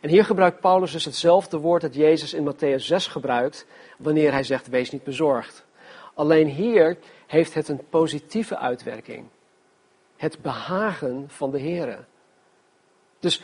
En 0.01 0.09
hier 0.09 0.25
gebruikt 0.25 0.59
Paulus 0.59 0.91
dus 0.91 1.05
hetzelfde 1.05 1.57
woord 1.57 1.81
dat 1.81 1.95
Jezus 1.95 2.33
in 2.33 2.53
Matthäus 2.53 2.85
6 2.85 3.07
gebruikt, 3.07 3.65
wanneer 3.97 4.31
hij 4.31 4.43
zegt 4.43 4.67
wees 4.67 4.91
niet 4.91 5.03
bezorgd. 5.03 5.65
Alleen 6.13 6.47
hier 6.47 6.97
heeft 7.27 7.53
het 7.53 7.67
een 7.67 7.87
positieve 7.89 8.57
uitwerking. 8.57 9.25
Het 10.15 10.41
behagen 10.41 11.25
van 11.27 11.51
de 11.51 11.59
Heer. 11.59 12.05
Dus 13.19 13.41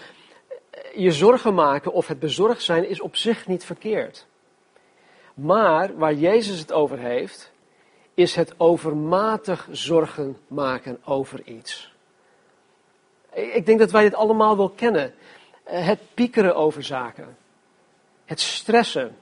eh, 0.69 0.95
je 0.95 1.11
zorgen 1.11 1.53
maken 1.53 1.93
of 1.93 2.07
het 2.07 2.19
bezorgd 2.19 2.61
zijn 2.61 2.89
is 2.89 3.01
op 3.01 3.15
zich 3.15 3.47
niet 3.47 3.63
verkeerd. 3.63 4.27
Maar 5.33 5.97
waar 5.97 6.13
Jezus 6.13 6.59
het 6.59 6.71
over 6.71 6.97
heeft, 6.97 7.51
is 8.19 8.35
het 8.35 8.53
overmatig 8.57 9.67
zorgen 9.71 10.37
maken 10.47 10.99
over 11.05 11.41
iets. 11.43 11.93
Ik 13.33 13.65
denk 13.65 13.79
dat 13.79 13.91
wij 13.91 14.03
dit 14.03 14.13
allemaal 14.13 14.57
wel 14.57 14.69
kennen. 14.69 15.13
Eh, 15.63 15.85
het 15.87 15.99
piekeren 16.13 16.55
over 16.55 16.83
zaken. 16.83 17.37
Het 18.25 18.39
stressen. 18.39 19.15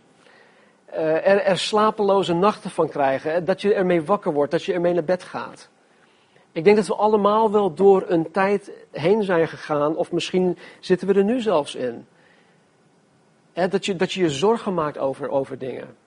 Eh, 0.86 1.16
er, 1.16 1.42
er 1.42 1.58
slapeloze 1.58 2.34
nachten 2.34 2.70
van 2.70 2.90
krijgen. 2.90 3.46
Dat 3.46 3.62
je 3.62 3.74
ermee 3.74 4.02
wakker 4.04 4.34
wordt, 4.34 4.52
dat 4.52 4.64
je 4.64 4.74
ermee 4.74 4.94
naar 4.94 5.04
bed 5.04 5.24
gaat. 5.24 5.70
Ik 6.52 6.64
denk 6.64 6.76
dat 6.76 6.88
we 6.88 6.96
allemaal 6.96 7.52
wel 7.52 7.74
door 7.74 8.04
een 8.08 8.32
tijd 8.32 8.72
heen 8.92 9.24
zijn 9.24 9.48
gegaan, 9.48 9.96
of 9.96 10.12
misschien 10.12 10.58
zitten 10.80 11.08
we 11.08 11.14
er 11.14 11.24
nu 11.24 11.42
zelfs 11.42 11.76
in. 11.76 12.08
dat, 13.54 13.86
je, 13.86 13.96
dat 13.96 14.12
je 14.12 14.22
je 14.22 14.30
zorgen 14.30 14.74
maakt 14.74 14.98
over, 14.98 15.30
over 15.30 15.58
dingen. 15.58 16.06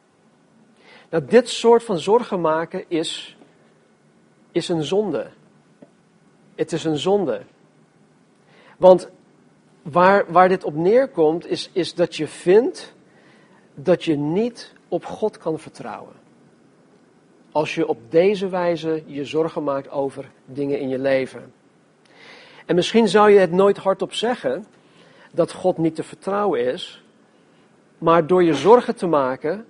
Nou, 1.10 1.24
dit 1.24 1.48
soort 1.48 1.82
van 1.84 1.98
zorgen 1.98 2.40
maken 2.40 2.84
is, 2.88 3.36
is 4.52 4.68
een 4.68 4.84
zonde. 4.84 5.26
Het 6.54 6.72
is 6.72 6.84
een 6.84 6.98
zonde. 6.98 7.42
Want 8.76 9.10
waar, 9.82 10.32
waar 10.32 10.48
dit 10.48 10.64
op 10.64 10.74
neerkomt, 10.74 11.46
is, 11.46 11.70
is 11.72 11.94
dat 11.94 12.16
je 12.16 12.26
vindt 12.26 12.94
dat 13.74 14.04
je 14.04 14.16
niet 14.16 14.72
op 14.88 15.04
God 15.04 15.38
kan 15.38 15.58
vertrouwen. 15.58 16.12
Als 17.52 17.74
je 17.74 17.86
op 17.86 17.98
deze 18.08 18.48
wijze 18.48 19.02
je 19.06 19.24
zorgen 19.24 19.64
maakt 19.64 19.90
over 19.90 20.30
dingen 20.44 20.80
in 20.80 20.88
je 20.88 20.98
leven. 20.98 21.52
En 22.66 22.74
misschien 22.74 23.08
zou 23.08 23.30
je 23.30 23.38
het 23.38 23.52
nooit 23.52 23.76
hardop 23.76 24.12
zeggen 24.12 24.66
dat 25.32 25.52
God 25.52 25.78
niet 25.78 25.94
te 25.94 26.02
vertrouwen 26.02 26.64
is, 26.72 27.04
maar 27.98 28.26
door 28.26 28.42
je 28.42 28.54
zorgen 28.54 28.96
te 28.96 29.06
maken, 29.06 29.66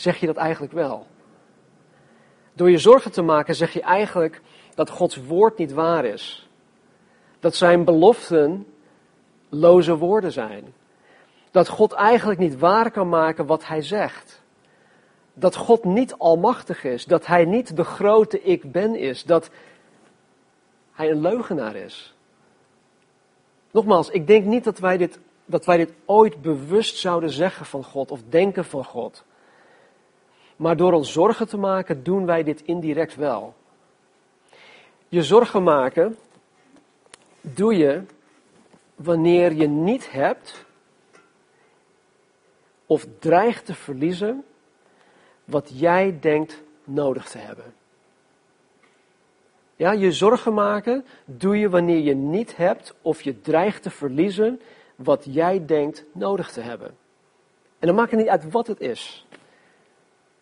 zeg 0.00 0.16
je 0.20 0.26
dat 0.26 0.36
eigenlijk 0.36 0.72
wel. 0.72 1.06
Door 2.52 2.70
je 2.70 2.78
zorgen 2.78 3.12
te 3.12 3.22
maken 3.22 3.54
zeg 3.54 3.72
je 3.72 3.80
eigenlijk 3.80 4.40
dat 4.74 4.90
Gods 4.90 5.16
woord 5.16 5.58
niet 5.58 5.72
waar 5.72 6.04
is. 6.04 6.48
Dat 7.40 7.54
zijn 7.54 7.84
beloften 7.84 8.66
loze 9.48 9.96
woorden 9.96 10.32
zijn. 10.32 10.74
Dat 11.50 11.68
God 11.68 11.92
eigenlijk 11.92 12.38
niet 12.38 12.58
waar 12.58 12.90
kan 12.90 13.08
maken 13.08 13.46
wat 13.46 13.66
hij 13.66 13.82
zegt. 13.82 14.42
Dat 15.34 15.56
God 15.56 15.84
niet 15.84 16.14
almachtig 16.18 16.84
is. 16.84 17.04
Dat 17.04 17.26
hij 17.26 17.44
niet 17.44 17.76
de 17.76 17.84
grote 17.84 18.42
ik 18.42 18.72
ben 18.72 18.96
is. 18.96 19.24
Dat 19.24 19.50
hij 20.92 21.10
een 21.10 21.20
leugenaar 21.20 21.76
is. 21.76 22.14
Nogmaals, 23.70 24.10
ik 24.10 24.26
denk 24.26 24.44
niet 24.44 24.64
dat 24.64 24.78
wij 24.78 24.96
dit, 24.96 25.18
dat 25.44 25.64
wij 25.64 25.76
dit 25.76 25.92
ooit 26.04 26.42
bewust 26.42 26.96
zouden 26.96 27.30
zeggen 27.30 27.66
van 27.66 27.84
God 27.84 28.10
of 28.10 28.20
denken 28.28 28.64
van 28.64 28.84
God. 28.84 29.24
Maar 30.58 30.76
door 30.76 30.92
ons 30.92 31.12
zorgen 31.12 31.48
te 31.48 31.56
maken 31.56 32.02
doen 32.02 32.26
wij 32.26 32.42
dit 32.42 32.62
indirect 32.62 33.14
wel. 33.14 33.54
Je 35.08 35.22
zorgen 35.22 35.62
maken 35.62 36.16
doe 37.40 37.76
je 37.76 38.02
wanneer 38.94 39.52
je 39.52 39.68
niet 39.68 40.10
hebt 40.10 40.64
of 42.86 43.06
dreigt 43.18 43.66
te 43.66 43.74
verliezen 43.74 44.44
wat 45.44 45.70
jij 45.74 46.18
denkt 46.20 46.62
nodig 46.84 47.28
te 47.28 47.38
hebben. 47.38 47.74
Ja, 49.76 49.92
je 49.92 50.12
zorgen 50.12 50.54
maken 50.54 51.04
doe 51.24 51.58
je 51.58 51.68
wanneer 51.68 52.00
je 52.00 52.14
niet 52.14 52.56
hebt 52.56 52.94
of 53.02 53.22
je 53.22 53.40
dreigt 53.40 53.82
te 53.82 53.90
verliezen 53.90 54.60
wat 54.96 55.24
jij 55.30 55.66
denkt 55.66 56.04
nodig 56.12 56.52
te 56.52 56.60
hebben. 56.60 56.96
En 57.78 57.86
dan 57.86 57.94
maakt 57.94 58.10
het 58.10 58.20
niet 58.20 58.28
uit 58.28 58.50
wat 58.50 58.66
het 58.66 58.80
is. 58.80 59.26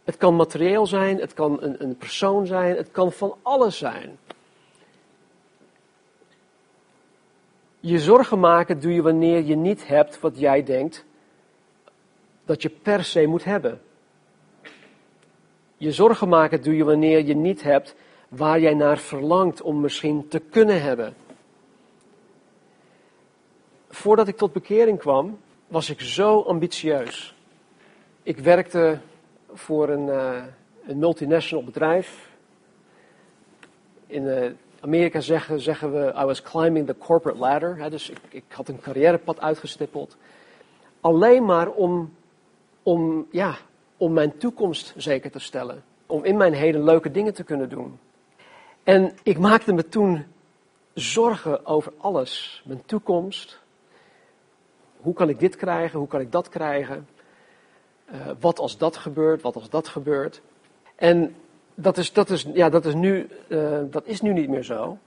Het 0.07 0.17
kan 0.17 0.37
materieel 0.37 0.87
zijn, 0.87 1.19
het 1.21 1.35
kan 1.35 1.63
een, 1.63 1.83
een 1.83 1.97
persoon 1.97 2.47
zijn, 2.47 2.77
het 2.77 2.91
kan 2.91 3.13
van 3.13 3.37
alles 3.43 3.79
zijn. 3.79 4.19
Je 7.81 7.99
zorgen 7.99 8.41
maken 8.41 8.81
doe 8.81 8.95
je 8.95 9.03
wanneer 9.03 9.45
je 9.45 9.57
niet 9.57 9.87
hebt 9.87 10.21
wat 10.21 10.39
jij 10.39 10.63
denkt 10.63 11.05
dat 12.45 12.63
je 12.63 12.69
per 12.69 13.05
se 13.05 13.27
moet 13.27 13.45
hebben. 13.45 13.81
Je 15.77 15.93
zorgen 15.93 16.29
maken 16.29 16.63
doe 16.63 16.77
je 16.77 16.85
wanneer 16.85 17.25
je 17.25 17.35
niet 17.35 17.63
hebt 17.63 17.95
waar 18.29 18.61
jij 18.61 18.75
naar 18.75 18.99
verlangt 18.99 19.63
om 19.63 19.81
misschien 19.81 20.29
te 20.29 20.39
kunnen 20.39 20.83
hebben. 20.83 21.15
Voordat 23.89 24.29
ik 24.29 24.37
tot 24.37 24.53
bekering 24.53 24.99
kwam, 24.99 25.39
was 25.67 25.91
ik 25.91 26.01
zo 26.01 26.41
ambitieus. 26.41 27.35
Ik 28.23 28.39
werkte 28.39 28.99
voor 29.57 29.89
een, 29.89 30.07
uh, 30.07 30.43
een 30.87 30.99
multinational 30.99 31.65
bedrijf. 31.65 32.31
In 34.07 34.23
uh, 34.23 34.51
Amerika 34.81 35.21
zeggen, 35.21 35.61
zeggen 35.61 35.93
we, 35.93 36.13
I 36.21 36.25
was 36.25 36.43
climbing 36.43 36.87
the 36.87 36.99
corporate 36.99 37.39
ladder. 37.39 37.91
Dus 37.91 38.11
ik, 38.11 38.19
ik 38.29 38.45
had 38.49 38.69
een 38.69 38.81
carrièrepad 38.81 39.41
uitgestippeld. 39.41 40.17
Alleen 41.01 41.45
maar 41.45 41.69
om, 41.69 42.15
om, 42.83 43.27
ja, 43.31 43.57
om 43.97 44.13
mijn 44.13 44.37
toekomst 44.37 44.95
zeker 44.97 45.31
te 45.31 45.39
stellen. 45.39 45.85
Om 46.07 46.25
in 46.25 46.37
mijn 46.37 46.53
heden 46.53 46.85
leuke 46.85 47.11
dingen 47.11 47.35
te 47.35 47.45
kunnen 47.45 47.69
doen. 47.69 47.99
En 48.83 49.13
ik 49.23 49.39
maakte 49.39 49.73
me 49.73 49.89
toen 49.89 50.25
zorgen 50.95 51.67
over 51.67 51.93
alles. 51.97 52.63
Mijn 52.67 52.83
toekomst. 52.87 53.61
Hoe 54.97 55.15
kan 55.15 55.29
ik 55.29 55.41
dit 55.41 55.57
krijgen? 55.57 55.99
Hoe 55.99 56.09
kan 56.09 56.21
ik 56.21 56.33
dat 56.33 56.49
krijgen? 56.49 57.07
Uh, 58.13 58.31
wat 58.41 58.59
als 58.59 58.79
dat 58.79 58.97
gebeurt? 58.97 59.43
Wat 59.43 59.55
als 59.55 59.71
dat 59.71 59.89
gebeurt? 59.89 60.41
En 60.95 61.37
dat 61.75 61.99
is, 61.99 62.13
dat 62.13 62.31
is, 62.31 62.47
ja, 62.55 62.69
dat 62.69 62.85
is, 62.85 62.95
nu, 62.95 63.29
uh, 63.49 63.79
dat 63.91 64.07
is 64.07 64.21
nu 64.21 64.33
niet 64.33 64.49
meer 64.49 64.63
zo. 64.63 64.99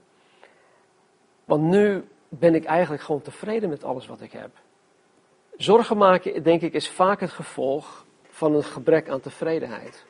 Want 1.44 1.62
nu 1.62 2.04
ben 2.28 2.54
ik 2.54 2.64
eigenlijk 2.64 3.02
gewoon 3.02 3.22
tevreden 3.22 3.68
met 3.68 3.84
alles 3.84 4.06
wat 4.06 4.20
ik 4.20 4.32
heb. 4.32 4.50
Zorgen 5.56 5.96
maken, 5.96 6.42
denk 6.42 6.62
ik, 6.62 6.72
is 6.72 6.88
vaak 6.88 7.20
het 7.20 7.30
gevolg 7.30 8.04
van 8.28 8.54
een 8.54 8.64
gebrek 8.64 9.08
aan 9.08 9.20
tevredenheid. 9.20 10.04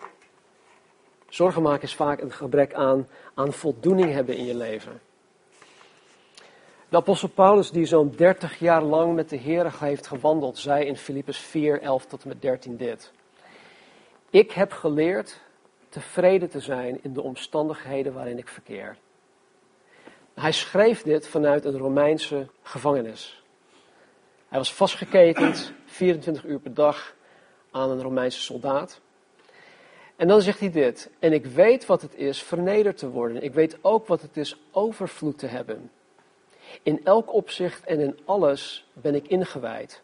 Zorgen 1.28 1.62
maken 1.62 1.82
is 1.82 1.94
vaak 1.94 2.20
een 2.20 2.32
gebrek 2.32 2.74
aan, 2.74 3.08
aan 3.34 3.52
voldoening 3.52 4.12
hebben 4.12 4.36
in 4.36 4.44
je 4.44 4.54
leven. 4.54 5.00
De 6.90 6.96
apostel 6.96 7.28
Paulus, 7.28 7.70
die 7.70 7.86
zo'n 7.86 8.12
30 8.16 8.58
jaar 8.58 8.82
lang 8.82 9.14
met 9.14 9.28
de 9.28 9.36
Heer 9.36 9.72
heeft 9.80 10.06
gewandeld, 10.06 10.58
zei 10.58 10.84
in 10.84 10.96
Filippus 10.96 11.38
4, 11.38 11.80
11 11.80 12.06
tot 12.06 12.22
en 12.22 12.28
met 12.28 12.42
13 12.42 12.76
dit. 12.76 13.12
Ik 14.30 14.50
heb 14.50 14.72
geleerd 14.72 15.40
tevreden 15.88 16.48
te 16.48 16.60
zijn 16.60 16.98
in 17.02 17.12
de 17.12 17.22
omstandigheden 17.22 18.12
waarin 18.12 18.38
ik 18.38 18.48
verkeer. 18.48 18.96
Hij 20.34 20.52
schreef 20.52 21.02
dit 21.02 21.26
vanuit 21.28 21.64
een 21.64 21.78
Romeinse 21.78 22.46
gevangenis. 22.62 23.42
Hij 24.48 24.58
was 24.58 24.74
vastgeketend 24.74 25.72
24 25.84 26.44
uur 26.44 26.58
per 26.58 26.74
dag 26.74 27.14
aan 27.70 27.90
een 27.90 28.02
Romeinse 28.02 28.40
soldaat. 28.40 29.00
En 30.16 30.28
dan 30.28 30.42
zegt 30.42 30.60
hij 30.60 30.70
dit. 30.70 31.10
En 31.18 31.32
ik 31.32 31.46
weet 31.46 31.86
wat 31.86 32.02
het 32.02 32.14
is 32.14 32.42
vernederd 32.42 32.96
te 32.96 33.10
worden. 33.10 33.42
Ik 33.42 33.54
weet 33.54 33.78
ook 33.80 34.06
wat 34.06 34.22
het 34.22 34.36
is 34.36 34.56
overvloed 34.70 35.38
te 35.38 35.46
hebben. 35.46 35.90
In 36.82 37.04
elk 37.04 37.34
opzicht 37.34 37.84
en 37.84 38.00
in 38.00 38.18
alles 38.24 38.86
ben 38.92 39.14
ik 39.14 39.28
ingewijd. 39.28 40.02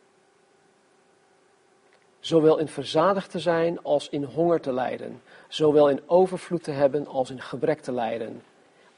Zowel 2.20 2.58
in 2.58 2.68
verzadigd 2.68 3.30
te 3.30 3.38
zijn 3.38 3.82
als 3.82 4.08
in 4.08 4.24
honger 4.24 4.60
te 4.60 4.72
lijden. 4.72 5.22
Zowel 5.48 5.88
in 5.88 6.00
overvloed 6.06 6.62
te 6.62 6.70
hebben 6.70 7.06
als 7.06 7.30
in 7.30 7.40
gebrek 7.40 7.80
te 7.80 7.92
lijden. 7.92 8.42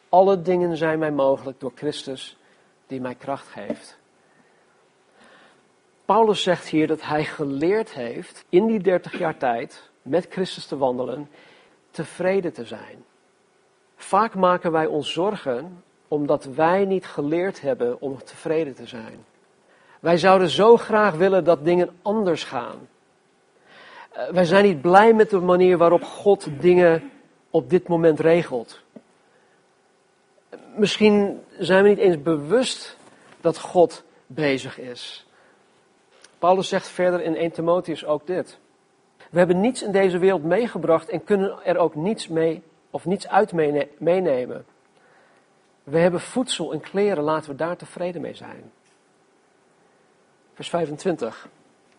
Alle 0.09 0.43
dingen 0.43 0.77
zijn 0.77 0.99
mij 0.99 1.11
mogelijk 1.11 1.61
door 1.61 1.73
Christus 1.75 2.37
die 2.87 3.01
mij 3.01 3.15
kracht 3.15 3.47
geeft. 3.47 3.99
Paulus 6.05 6.43
zegt 6.43 6.69
hier 6.69 6.87
dat 6.87 7.03
hij 7.03 7.25
geleerd 7.25 7.93
heeft 7.93 8.45
in 8.49 8.67
die 8.67 8.81
30 8.81 9.19
jaar 9.19 9.37
tijd 9.37 9.91
met 10.03 10.27
Christus 10.31 10.67
te 10.67 10.77
wandelen, 10.77 11.31
tevreden 11.91 12.53
te 12.53 12.65
zijn. 12.65 13.05
Vaak 13.97 14.35
maken 14.35 14.73
wij 14.73 14.87
ons 14.87 15.13
zorgen 15.13 15.83
omdat 16.09 16.45
wij 16.45 16.85
niet 16.85 17.07
geleerd 17.07 17.61
hebben 17.61 18.01
om 18.01 18.25
tevreden 18.25 18.75
te 18.75 18.87
zijn. 18.87 19.25
Wij 20.01 20.17
zouden 20.17 20.49
zo 20.49 20.77
graag 20.77 21.15
willen 21.15 21.45
dat 21.45 21.65
dingen 21.65 21.91
anders 22.03 22.45
gaan. 22.45 22.89
Eh, 24.13 24.29
wij 24.29 24.45
zijn 24.45 24.65
niet 24.65 24.81
blij 24.81 25.15
met 25.15 25.31
de 25.31 25.41
manier 25.41 25.79
waarop 25.79 26.03
God 26.03 26.49
dingen 26.61 27.11
op 27.51 27.71
dit 27.71 27.89
moment 27.89 28.21
regelt. 28.21 28.81
Misschien 30.77 31.41
zijn 31.59 31.83
we 31.83 31.89
niet 31.89 31.99
eens 31.99 32.23
bewust 32.23 32.97
dat 33.41 33.59
God 33.59 34.05
bezig 34.27 34.79
is. 34.79 35.27
Paulus 36.39 36.69
zegt 36.69 36.89
verder 36.89 37.21
in 37.21 37.37
1 37.37 37.51
Timotheus 37.51 38.05
ook 38.05 38.27
dit. 38.27 38.59
We 39.31 39.39
hebben 39.39 39.61
niets 39.61 39.83
in 39.83 39.93
deze 39.93 40.19
wereld 40.19 40.45
meegebracht 40.45 41.09
en 41.09 41.25
kunnen 41.25 41.59
er 41.65 41.77
ook 41.77 41.95
niets 41.95 42.29
mee 42.29 42.63
of 42.91 43.05
niets 43.05 43.29
uit 43.29 43.53
meenemen. 43.99 44.65
We 45.91 45.99
hebben 45.99 46.21
voedsel 46.21 46.73
en 46.73 46.81
kleren, 46.81 47.25
laten 47.25 47.51
we 47.51 47.57
daar 47.57 47.77
tevreden 47.77 48.21
mee 48.21 48.35
zijn. 48.35 48.73
Vers 50.55 50.69
25. 50.69 51.49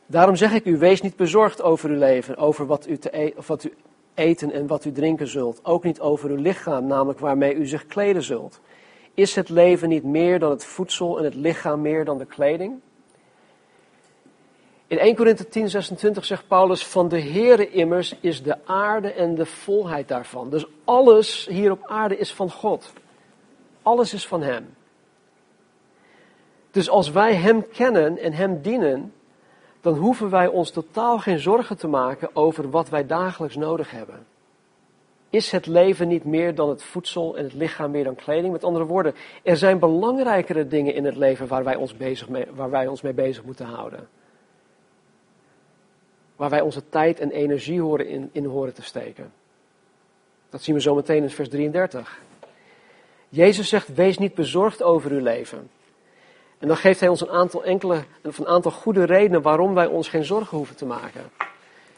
Daarom 0.05 0.36
zeg 0.36 0.53
ik 0.53 0.65
u, 0.65 0.77
wees 0.77 1.01
niet 1.01 1.15
bezorgd 1.15 1.62
over 1.62 1.89
uw 1.89 1.98
leven, 1.98 2.38
over 2.38 2.65
wat 2.65 2.88
u, 2.88 2.98
te 2.98 3.17
e 3.17 3.34
wat 3.46 3.63
u 3.63 3.74
eten 4.13 4.51
en 4.51 4.67
wat 4.67 4.86
u 4.86 4.91
drinken 4.91 5.27
zult. 5.27 5.65
Ook 5.65 5.84
niet 5.84 6.00
over 6.00 6.29
uw 6.29 6.41
lichaam, 6.41 6.88
namelijk 6.88 7.19
waarmee 7.19 7.55
u 7.55 7.65
zich 7.65 7.86
kleden 7.86 8.24
zult. 8.24 8.60
Is 9.13 9.36
het 9.36 9.50
leven 9.50 9.89
niet 9.89 10.03
meer 10.03 10.39
dan 10.39 10.50
het 10.50 10.65
voedsel 10.65 11.17
en 11.17 11.24
het 11.24 11.36
lichaam 11.36 11.81
meer 11.81 12.05
dan 12.05 12.17
de 12.17 12.25
kleding? 12.25 12.79
In 14.88 15.00
1 15.00 15.15
Korinthe 15.15 15.48
10, 15.48 15.69
26 15.69 16.25
zegt 16.25 16.48
Paulus, 16.48 16.86
van 16.86 17.08
de 17.08 17.22
Heere 17.22 17.69
immers 17.69 18.15
is 18.22 18.43
de 18.43 18.58
aarde 18.65 19.13
en 19.13 19.36
de 19.36 19.46
volheid 19.46 20.08
daarvan. 20.08 20.50
Dus 20.50 20.65
alles 20.84 21.48
hier 21.50 21.72
op 21.72 21.79
aarde 21.88 22.17
is 22.17 22.34
van 22.34 22.51
God. 22.51 22.93
Alles 23.89 24.13
is 24.13 24.27
van 24.27 24.41
Hem. 24.41 24.75
Dus 26.72 26.89
als 26.89 27.12
wij 27.12 27.36
Hem 27.36 27.67
kennen 27.67 28.17
en 28.17 28.34
Hem 28.34 28.62
dienen, 28.62 29.13
dan 29.81 29.96
hoeven 29.98 30.29
wij 30.29 30.48
ons 30.48 30.72
totaal 30.72 31.19
geen 31.19 31.39
zorgen 31.39 31.77
te 31.77 31.88
maken 31.88 32.36
over 32.36 32.69
wat 32.69 32.89
wij 32.89 33.05
dagelijks 33.05 33.55
nodig 33.55 33.91
hebben. 33.91 34.25
Is 35.29 35.51
het 35.51 35.65
leven 35.65 36.08
niet 36.08 36.24
meer 36.24 36.55
dan 36.55 36.69
het 36.69 36.84
voedsel 36.84 37.38
en 37.38 37.43
het 37.43 37.53
lichaam 37.53 37.91
meer 37.91 38.03
dan 38.03 38.15
kleding? 38.15 38.51
Met 38.51 38.63
andere 38.63 38.86
woorden, 38.86 39.15
er 39.43 39.58
zijn 39.58 39.79
belangrijkere 39.79 40.67
dingen 40.67 40.93
in 40.93 41.05
het 41.05 41.15
leven 41.15 41.48
waar 41.48 41.63
wij 41.63 41.75
ons, 41.75 41.98
bezig 41.98 42.29
mee, 42.29 42.46
waar 42.53 42.69
wij 42.69 42.88
ons 42.88 43.01
mee 43.01 43.13
bezig 43.13 43.43
moeten 43.43 43.65
houden. 43.65 44.08
Waar 46.36 46.50
wij 46.50 46.62
onze 46.62 46.89
tijd 46.89 47.19
en 47.19 47.31
energie 47.31 47.81
horen 47.81 48.08
in, 48.08 48.29
in 48.31 48.46
horen 48.46 48.74
te 48.74 48.84
steken. 48.84 49.31
Dat 50.50 50.62
zien 50.62 50.75
we 50.75 50.81
zo 50.81 50.96
meteen 50.96 51.24
in 51.24 51.29
vers 51.29 51.50
33. 51.50 52.27
Jezus 53.29 53.69
zegt, 53.69 53.93
wees 53.93 54.17
niet 54.17 54.33
bezorgd 54.33 54.83
over 54.83 55.12
uw 55.12 55.21
leven. 55.21 55.69
En 56.57 56.67
dan 56.67 56.77
geeft 56.77 57.00
hij 57.00 57.09
ons 57.09 57.21
een 57.21 57.29
aantal, 57.29 57.63
enkele, 57.63 58.03
een 58.21 58.48
aantal 58.48 58.71
goede 58.71 59.03
redenen 59.03 59.41
waarom 59.41 59.74
wij 59.74 59.86
ons 59.86 60.07
geen 60.07 60.24
zorgen 60.24 60.57
hoeven 60.57 60.75
te 60.75 60.86
maken. 60.86 61.21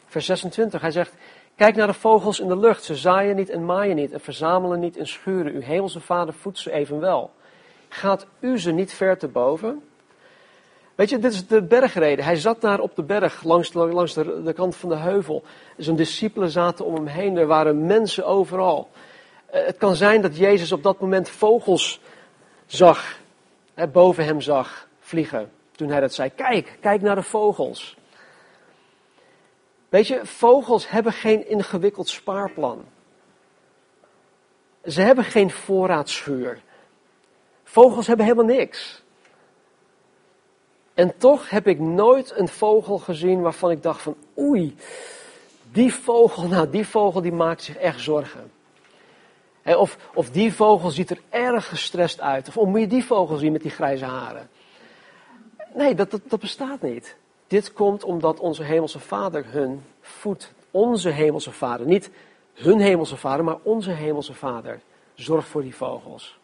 Vers 0.06 0.26
26, 0.26 0.80
hij 0.80 0.90
zegt, 0.90 1.12
kijk 1.56 1.76
naar 1.76 1.86
de 1.86 1.92
vogels 1.94 2.40
in 2.40 2.48
de 2.48 2.58
lucht. 2.58 2.84
Ze 2.84 2.96
zaaien 2.96 3.36
niet 3.36 3.50
en 3.50 3.64
maaien 3.64 3.96
niet 3.96 4.12
en 4.12 4.20
verzamelen 4.20 4.80
niet 4.80 4.96
en 4.96 5.06
schuren. 5.06 5.54
Uw 5.54 5.60
hemelse 5.60 6.00
vader 6.00 6.34
voedt 6.34 6.58
ze 6.58 6.72
evenwel. 6.72 7.30
Gaat 7.88 8.26
u 8.40 8.58
ze 8.58 8.70
niet 8.70 8.92
ver 8.92 9.18
te 9.18 9.28
boven? 9.28 9.82
Weet 10.94 11.10
je, 11.10 11.18
dit 11.18 11.32
is 11.32 11.46
de 11.46 11.62
bergreden. 11.62 12.24
Hij 12.24 12.36
zat 12.36 12.60
daar 12.60 12.80
op 12.80 12.96
de 12.96 13.02
berg, 13.02 13.42
langs, 13.42 13.72
langs 13.72 14.14
de, 14.14 14.42
de 14.42 14.52
kant 14.52 14.76
van 14.76 14.88
de 14.88 14.96
heuvel. 14.96 15.42
Zijn 15.76 15.96
discipelen 15.96 16.50
zaten 16.50 16.84
om 16.84 16.94
hem 16.94 17.06
heen, 17.06 17.36
er 17.36 17.46
waren 17.46 17.86
mensen 17.86 18.26
overal. 18.26 18.88
Eh, 19.52 19.66
het 19.66 19.76
kan 19.76 19.96
zijn 19.96 20.22
dat 20.22 20.36
Jezus 20.36 20.72
op 20.72 20.82
dat 20.82 21.00
moment 21.00 21.28
vogels 21.28 22.00
zag, 22.66 23.18
hè, 23.74 23.88
boven 23.88 24.24
hem 24.24 24.40
zag 24.40 24.88
vliegen. 25.00 25.52
Toen 25.70 25.88
hij 25.88 26.00
dat 26.00 26.14
zei, 26.14 26.30
kijk, 26.34 26.78
kijk 26.80 27.02
naar 27.02 27.14
de 27.14 27.22
vogels. 27.22 27.96
Weet 29.88 30.06
je, 30.06 30.20
vogels 30.26 30.90
hebben 30.90 31.12
geen 31.12 31.48
ingewikkeld 31.48 32.08
spaarplan. 32.08 32.84
Ze 34.84 35.00
hebben 35.00 35.24
geen 35.24 35.50
voorraadschuur. 35.50 36.60
Vogels 37.64 38.06
hebben 38.06 38.26
helemaal 38.26 38.56
niks. 38.56 39.02
En 40.94 41.16
toch 41.16 41.50
heb 41.50 41.66
ik 41.66 41.78
nooit 41.78 42.36
een 42.36 42.48
vogel 42.48 42.98
gezien 42.98 43.40
waarvan 43.40 43.70
ik 43.70 43.82
dacht 43.82 44.02
van 44.02 44.16
oei, 44.38 44.76
die 45.72 45.94
vogel, 45.94 46.48
nou 46.48 46.70
die 46.70 46.86
vogel 46.86 47.20
die 47.22 47.32
maakt 47.32 47.62
zich 47.62 47.76
echt 47.76 48.00
zorgen. 48.00 48.50
Of, 49.64 49.96
of 50.14 50.30
die 50.30 50.54
vogel 50.54 50.90
ziet 50.90 51.10
er 51.10 51.20
erg 51.30 51.68
gestrest 51.68 52.20
uit. 52.20 52.56
Of, 52.56 52.66
moet 52.66 52.80
je 52.80 52.86
die 52.86 53.04
vogel 53.04 53.36
zien 53.36 53.52
met 53.52 53.62
die 53.62 53.70
grijze 53.70 54.04
haren? 54.04 54.48
Nee, 55.74 55.94
dat, 55.94 56.10
dat, 56.10 56.20
dat 56.28 56.40
bestaat 56.40 56.82
niet. 56.82 57.16
Dit 57.46 57.72
komt 57.72 58.04
omdat 58.04 58.40
onze 58.40 58.62
hemelse 58.62 58.98
vader 58.98 59.44
hun 59.46 59.84
voedt. 60.00 60.52
Onze 60.70 61.08
hemelse 61.08 61.52
vader. 61.52 61.86
Niet 61.86 62.10
hun 62.52 62.80
hemelse 62.80 63.16
vader, 63.16 63.44
maar 63.44 63.58
onze 63.62 63.90
hemelse 63.90 64.34
vader 64.34 64.80
zorgt 65.14 65.48
voor 65.48 65.62
die 65.62 65.74
vogels. 65.74 66.40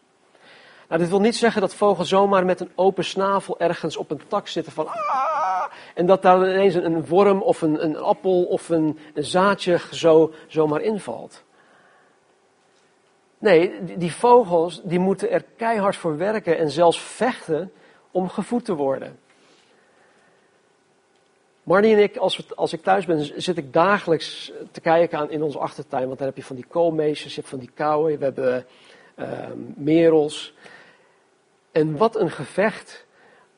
Nou, 0.87 1.01
dit 1.01 1.09
wil 1.09 1.19
niet 1.19 1.35
zeggen 1.35 1.61
dat 1.61 1.73
vogels 1.73 2.09
zomaar 2.09 2.45
met 2.45 2.59
een 2.59 2.71
open 2.75 3.03
snavel 3.03 3.59
ergens 3.59 3.97
op 3.97 4.11
een 4.11 4.21
tak 4.27 4.47
zitten 4.47 4.73
van 4.73 4.87
ah, 4.87 5.63
en 5.95 6.05
dat 6.05 6.21
daar 6.21 6.49
ineens 6.49 6.75
een 6.75 7.05
worm 7.05 7.41
of 7.41 7.61
een, 7.61 7.83
een 7.83 7.97
appel 7.97 8.43
of 8.43 8.69
een, 8.69 8.99
een 9.13 9.23
zaadje 9.23 9.79
zo, 9.91 10.33
zomaar 10.47 10.81
invalt. 10.81 11.43
Nee, 13.39 13.83
die 13.97 14.13
vogels 14.13 14.81
die 14.83 14.99
moeten 14.99 15.31
er 15.31 15.43
keihard 15.55 15.95
voor 15.95 16.17
werken 16.17 16.57
en 16.57 16.69
zelfs 16.69 17.01
vechten 17.01 17.71
om 18.11 18.29
gevoed 18.29 18.65
te 18.65 18.73
worden. 18.73 19.19
Marnie 21.63 21.95
en 21.95 22.03
ik, 22.03 22.17
als, 22.17 22.55
als 22.55 22.73
ik 22.73 22.81
thuis 22.81 23.05
ben, 23.05 23.41
zit 23.41 23.57
ik 23.57 23.73
dagelijks 23.73 24.51
te 24.71 24.81
kijken 24.81 25.17
aan 25.17 25.31
in 25.31 25.43
onze 25.43 25.59
achtertuin. 25.59 26.05
Want 26.05 26.17
daar 26.17 26.27
heb 26.27 26.37
je 26.37 26.43
van 26.43 26.55
die 26.55 26.65
koolmeesjes, 26.65 27.29
je 27.29 27.39
hebt 27.39 27.49
van 27.49 27.59
die 27.59 27.71
kauwen, 27.73 28.17
we 28.17 28.23
hebben 28.23 28.65
uh, 29.19 29.27
merels. 29.75 30.53
En 31.71 31.97
wat 31.97 32.15
een 32.15 32.31
gevecht 32.31 33.05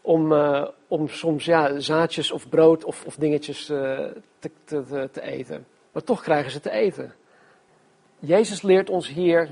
om, 0.02 0.32
uh, 0.32 0.68
om 0.88 1.08
soms 1.08 1.46
ja, 1.46 1.80
zaadjes 1.80 2.32
of 2.32 2.50
brood 2.50 2.84
of, 2.84 3.06
of 3.06 3.16
dingetjes 3.16 3.70
uh, 3.70 4.00
te, 4.40 4.52
te, 4.64 5.10
te 5.12 5.22
eten. 5.22 5.66
Maar 5.92 6.04
toch 6.04 6.22
krijgen 6.22 6.52
ze 6.52 6.60
te 6.60 6.72
eten. 6.72 7.14
Jezus 8.20 8.62
leert 8.62 8.90
ons 8.90 9.08
hier 9.08 9.50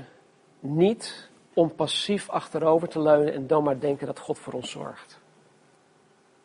niet 0.60 1.28
om 1.54 1.74
passief 1.74 2.28
achterover 2.28 2.88
te 2.88 3.00
leunen 3.00 3.32
en 3.32 3.46
dan 3.46 3.64
maar 3.64 3.80
denken 3.80 4.06
dat 4.06 4.18
God 4.18 4.38
voor 4.38 4.52
ons 4.52 4.70
zorgt. 4.70 5.20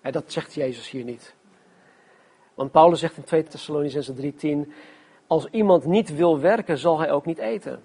dat 0.01 0.31
zegt 0.31 0.53
Jezus 0.53 0.89
hier 0.89 1.03
niet. 1.03 1.35
Want 2.53 2.71
Paulus 2.71 2.99
zegt 2.99 3.17
in 3.17 3.23
2 3.23 3.43
Thessalonicenzen 3.43 4.15
3:10, 4.15 4.73
als 5.27 5.47
iemand 5.51 5.85
niet 5.85 6.15
wil 6.15 6.39
werken, 6.39 6.77
zal 6.77 6.99
hij 6.99 7.11
ook 7.11 7.25
niet 7.25 7.37
eten. 7.37 7.83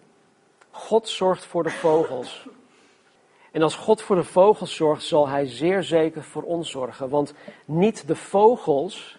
God 0.71 1.09
zorgt 1.09 1.45
voor 1.45 1.62
de 1.62 1.71
vogels. 1.71 2.49
En 3.51 3.62
als 3.62 3.77
God 3.77 4.03
voor 4.03 4.16
de 4.16 4.25
vogels 4.25 4.75
zorgt, 4.75 5.03
zal 5.03 5.29
hij 5.29 5.47
zeer 5.47 5.83
zeker 5.83 6.23
voor 6.23 6.43
ons 6.43 6.71
zorgen. 6.71 7.09
Want 7.09 7.35
niet 7.64 8.07
de 8.07 8.16
vogels, 8.16 9.19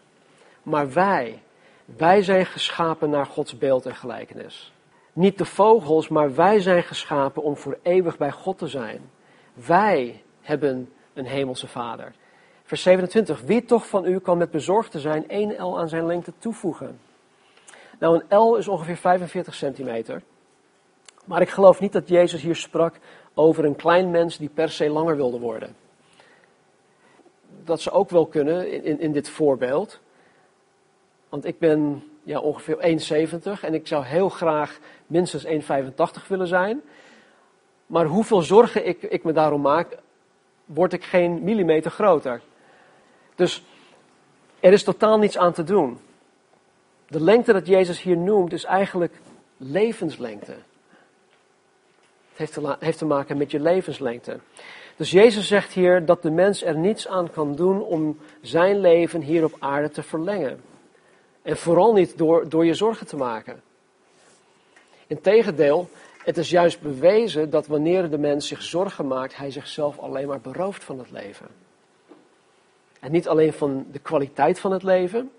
maar 0.64 0.94
wij. 0.94 1.42
Wij 1.86 2.22
zijn 2.22 2.46
geschapen 2.46 3.10
naar 3.10 3.26
Gods 3.26 3.58
beeld 3.58 3.86
en 3.86 3.96
gelijkenis. 3.96 4.74
Niet 5.14 5.38
de 5.38 5.46
vogels, 5.46 6.08
maar 6.08 6.36
wij 6.36 6.60
zijn 6.60 6.84
geschapen 6.84 7.44
om 7.44 7.56
voor 7.58 7.78
eeuwig 7.82 8.18
bij 8.18 8.32
God 8.32 8.58
te 8.58 8.68
zijn. 8.68 9.10
Wij 9.54 10.24
hebben 10.42 10.94
een 11.14 11.26
hemelse 11.26 11.68
vader. 11.68 12.14
Vers 12.64 12.82
27. 12.82 13.42
Wie 13.42 13.66
toch 13.66 13.88
van 13.88 14.06
u 14.06 14.20
kan 14.20 14.38
met 14.38 14.52
bezorgd 14.52 14.92
te 14.92 15.00
zijn 15.00 15.30
één 15.30 15.64
L 15.64 15.80
aan 15.80 15.90
zijn 15.90 16.06
lengte 16.06 16.34
toevoegen? 16.38 17.00
Nou, 18.00 18.22
een 18.30 18.38
L 18.38 18.56
is 18.56 18.68
ongeveer 18.68 18.98
45 18.98 19.56
centimeter. 19.56 20.22
Maar 21.26 21.42
ik 21.42 21.50
geloof 21.50 21.80
niet 21.80 21.92
dat 21.92 22.08
Jezus 22.08 22.42
hier 22.42 22.56
sprak 22.56 23.00
over 23.34 23.66
een 23.66 23.76
klein 23.76 24.12
mens 24.12 24.38
die 24.38 24.50
per 24.50 24.70
se 24.70 24.90
langer 24.90 25.16
wilde 25.16 25.40
worden. 25.40 25.76
Dat 27.64 27.82
ze 27.82 27.92
ook 27.92 28.10
wel 28.10 28.26
kunnen 28.26 28.72
in, 28.72 28.84
in, 28.84 29.00
in 29.00 29.12
dit 29.12 29.30
voorbeeld. 29.30 30.00
Want 31.30 31.46
ik 31.46 31.60
ben 31.60 32.04
ja, 32.24 32.40
ongeveer 32.40 32.78
1,70 33.58 33.62
en 33.62 33.74
ik 33.74 33.88
zou 33.88 34.06
heel 34.06 34.30
graag 34.30 34.80
minstens 35.08 35.46
1,85 35.46 36.28
willen 36.28 36.48
zijn. 36.48 36.82
Maar 37.86 38.06
hoeveel 38.06 38.42
zorgen 38.42 38.88
ik, 38.88 39.02
ik 39.02 39.24
me 39.24 39.32
daarom 39.32 39.62
maak, 39.62 39.98
word 40.66 40.94
ik 40.94 41.04
geen 41.04 41.44
millimeter 41.44 41.92
groter. 41.92 42.42
Dus 43.36 43.64
er 44.60 44.74
is 44.74 44.84
totaal 44.84 45.18
niets 45.18 45.38
aan 45.38 45.54
te 45.54 45.64
doen. 45.64 46.00
De 47.08 47.22
lengte 47.22 47.54
dat 47.54 47.68
Jezus 47.68 48.02
hier 48.02 48.18
noemt 48.18 48.54
is 48.54 48.64
eigenlijk 48.64 49.14
levenslengte. 49.58 50.52
Het 52.30 52.38
heeft 52.38 52.54
te, 52.54 52.76
heeft 52.80 52.98
te 52.98 53.06
maken 53.06 53.38
met 53.38 53.52
je 53.52 53.60
levenslengte. 53.60 54.40
Dus 54.96 55.12
Jezus 55.12 55.48
zegt 55.48 55.74
hier 55.74 56.06
dat 56.06 56.22
de 56.22 56.32
mens 56.32 56.64
er 56.64 56.78
niets 56.78 57.08
aan 57.08 57.32
kan 57.32 57.56
doen 57.56 57.82
om 57.82 58.20
zijn 58.42 58.80
leven 58.80 59.22
hier 59.22 59.44
op 59.44 59.56
aarde 59.60 59.90
te 59.90 60.04
verlengen. 60.04 60.71
En 61.42 61.58
vooral 61.58 61.94
niet 61.94 62.18
door, 62.18 62.50
door 62.50 62.66
je 62.66 62.74
zorgen 62.74 63.08
te 63.08 63.16
maken. 63.16 63.62
Integendeel, 65.08 65.90
het 66.24 66.38
is 66.38 66.50
juist 66.50 66.82
bewezen 66.82 67.50
dat 67.50 67.68
wanneer 67.68 68.10
de 68.10 68.18
mens 68.18 68.48
zich 68.48 68.62
zorgen 68.62 69.08
maakt, 69.08 69.36
hij 69.36 69.52
zichzelf 69.52 70.00
alleen 70.00 70.28
maar 70.28 70.42
berooft 70.42 70.84
van 70.84 71.00
het 71.00 71.12
leven. 71.12 71.48
En 73.00 73.12
niet 73.12 73.28
alleen 73.28 73.54
van 73.54 73.86
de 73.92 74.00
kwaliteit 74.00 74.60
van 74.60 74.72
het 74.72 74.84
leven, 74.84 75.32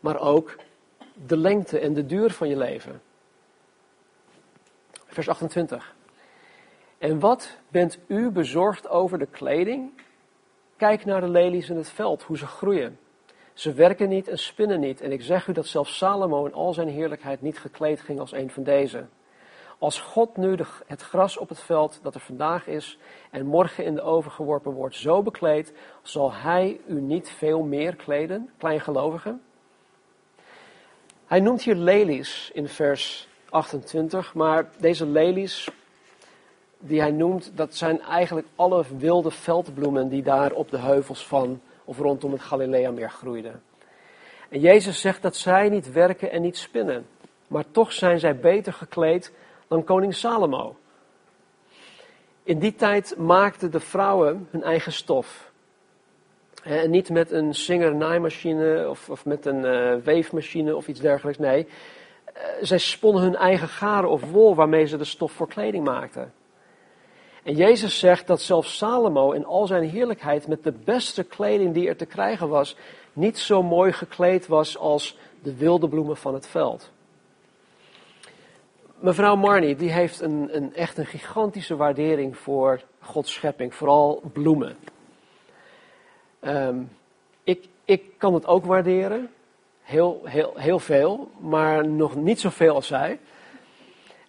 maar 0.00 0.20
ook 0.20 0.56
de 1.26 1.36
lengte 1.36 1.78
en 1.78 1.94
de 1.94 2.06
duur 2.06 2.30
van 2.30 2.48
je 2.48 2.56
leven. 2.56 3.02
Vers 5.06 5.28
28. 5.28 5.94
En 6.98 7.18
wat 7.18 7.56
bent 7.68 7.98
u 8.06 8.30
bezorgd 8.30 8.88
over 8.88 9.18
de 9.18 9.26
kleding? 9.26 9.90
Kijk 10.76 11.04
naar 11.04 11.20
de 11.20 11.28
lelies 11.28 11.68
in 11.68 11.76
het 11.76 11.90
veld, 11.90 12.22
hoe 12.22 12.38
ze 12.38 12.46
groeien. 12.46 12.98
Ze 13.54 13.72
werken 13.72 14.08
niet 14.08 14.28
en 14.28 14.38
spinnen 14.38 14.80
niet. 14.80 15.00
En 15.00 15.12
ik 15.12 15.22
zeg 15.22 15.46
u 15.46 15.52
dat 15.52 15.66
zelfs 15.66 15.96
Salomo 15.96 16.44
in 16.44 16.54
al 16.54 16.72
zijn 16.72 16.88
heerlijkheid 16.88 17.42
niet 17.42 17.58
gekleed 17.58 18.00
ging 18.00 18.20
als 18.20 18.32
een 18.32 18.50
van 18.50 18.62
deze. 18.62 19.04
Als 19.78 20.00
God 20.00 20.36
nu 20.36 20.56
het 20.86 21.02
gras 21.02 21.36
op 21.36 21.48
het 21.48 21.60
veld 21.60 21.98
dat 22.02 22.14
er 22.14 22.20
vandaag 22.20 22.66
is 22.66 22.98
en 23.30 23.46
morgen 23.46 23.84
in 23.84 23.94
de 23.94 24.02
oven 24.02 24.30
geworpen 24.30 24.72
wordt 24.72 24.96
zo 24.96 25.22
bekleedt, 25.22 25.72
zal 26.02 26.32
hij 26.32 26.80
u 26.86 27.00
niet 27.00 27.30
veel 27.30 27.62
meer 27.62 27.96
kleden, 27.96 28.50
kleingelovigen? 28.58 29.42
Hij 31.26 31.40
noemt 31.40 31.62
hier 31.62 31.74
lelies 31.74 32.50
in 32.52 32.68
vers 32.68 33.28
28, 33.50 34.34
maar 34.34 34.70
deze 34.78 35.06
lelies 35.06 35.70
die 36.78 37.00
hij 37.00 37.10
noemt, 37.10 37.52
dat 37.54 37.74
zijn 37.74 38.00
eigenlijk 38.00 38.46
alle 38.54 38.84
wilde 38.98 39.30
veldbloemen 39.30 40.08
die 40.08 40.22
daar 40.22 40.52
op 40.52 40.70
de 40.70 40.78
heuvels 40.78 41.26
van 41.26 41.60
of 41.84 41.98
rondom 41.98 42.32
het 42.32 42.42
Galileameer 42.42 43.10
groeiden. 43.10 43.62
En 44.48 44.60
Jezus 44.60 45.00
zegt 45.00 45.22
dat 45.22 45.36
zij 45.36 45.68
niet 45.68 45.92
werken 45.92 46.30
en 46.30 46.42
niet 46.42 46.56
spinnen, 46.56 47.06
maar 47.46 47.64
toch 47.70 47.92
zijn 47.92 48.18
zij 48.18 48.36
beter 48.36 48.72
gekleed 48.72 49.32
dan 49.68 49.84
koning 49.84 50.14
Salomo. 50.14 50.76
In 52.42 52.58
die 52.58 52.74
tijd 52.74 53.16
maakten 53.18 53.70
de 53.70 53.80
vrouwen 53.80 54.48
hun 54.50 54.62
eigen 54.62 54.92
stof. 54.92 55.52
En 56.62 56.90
niet 56.90 57.10
met 57.10 57.30
een 57.30 57.54
singer-naaimachine 57.54 58.88
of, 58.88 59.10
of 59.10 59.24
met 59.24 59.46
een 59.46 59.64
uh, 59.64 59.94
weefmachine 60.04 60.76
of 60.76 60.88
iets 60.88 61.00
dergelijks. 61.00 61.38
Nee, 61.38 61.66
uh, 61.66 62.42
zij 62.60 62.78
sponnen 62.78 63.22
hun 63.22 63.36
eigen 63.36 63.68
garen 63.68 64.10
of 64.10 64.30
wol 64.30 64.54
waarmee 64.54 64.86
ze 64.86 64.96
de 64.96 65.04
stof 65.04 65.32
voor 65.32 65.48
kleding 65.48 65.84
maakten. 65.84 66.32
En 67.44 67.54
Jezus 67.54 67.98
zegt 67.98 68.26
dat 68.26 68.40
zelfs 68.40 68.76
Salomo 68.76 69.32
in 69.32 69.46
al 69.46 69.66
zijn 69.66 69.88
heerlijkheid 69.88 70.46
met 70.46 70.64
de 70.64 70.72
beste 70.72 71.24
kleding 71.24 71.74
die 71.74 71.88
er 71.88 71.96
te 71.96 72.06
krijgen 72.06 72.48
was, 72.48 72.76
niet 73.12 73.38
zo 73.38 73.62
mooi 73.62 73.92
gekleed 73.92 74.46
was 74.46 74.78
als 74.78 75.16
de 75.42 75.56
wilde 75.56 75.88
bloemen 75.88 76.16
van 76.16 76.34
het 76.34 76.46
veld. 76.46 76.90
Mevrouw 78.98 79.36
Marnie, 79.36 79.76
die 79.76 79.92
heeft 79.92 80.20
een, 80.20 80.56
een, 80.56 80.74
echt 80.74 80.98
een 80.98 81.06
gigantische 81.06 81.76
waardering 81.76 82.36
voor 82.36 82.82
Gods 83.00 83.32
schepping, 83.32 83.74
vooral 83.74 84.22
bloemen. 84.32 84.76
Um, 86.40 86.90
ik, 87.42 87.68
ik 87.84 88.18
kan 88.18 88.34
het 88.34 88.46
ook 88.46 88.64
waarderen, 88.64 89.30
heel, 89.82 90.20
heel, 90.24 90.52
heel 90.56 90.78
veel, 90.78 91.30
maar 91.38 91.88
nog 91.88 92.14
niet 92.14 92.40
zoveel 92.40 92.74
als 92.74 92.86
zij. 92.86 93.18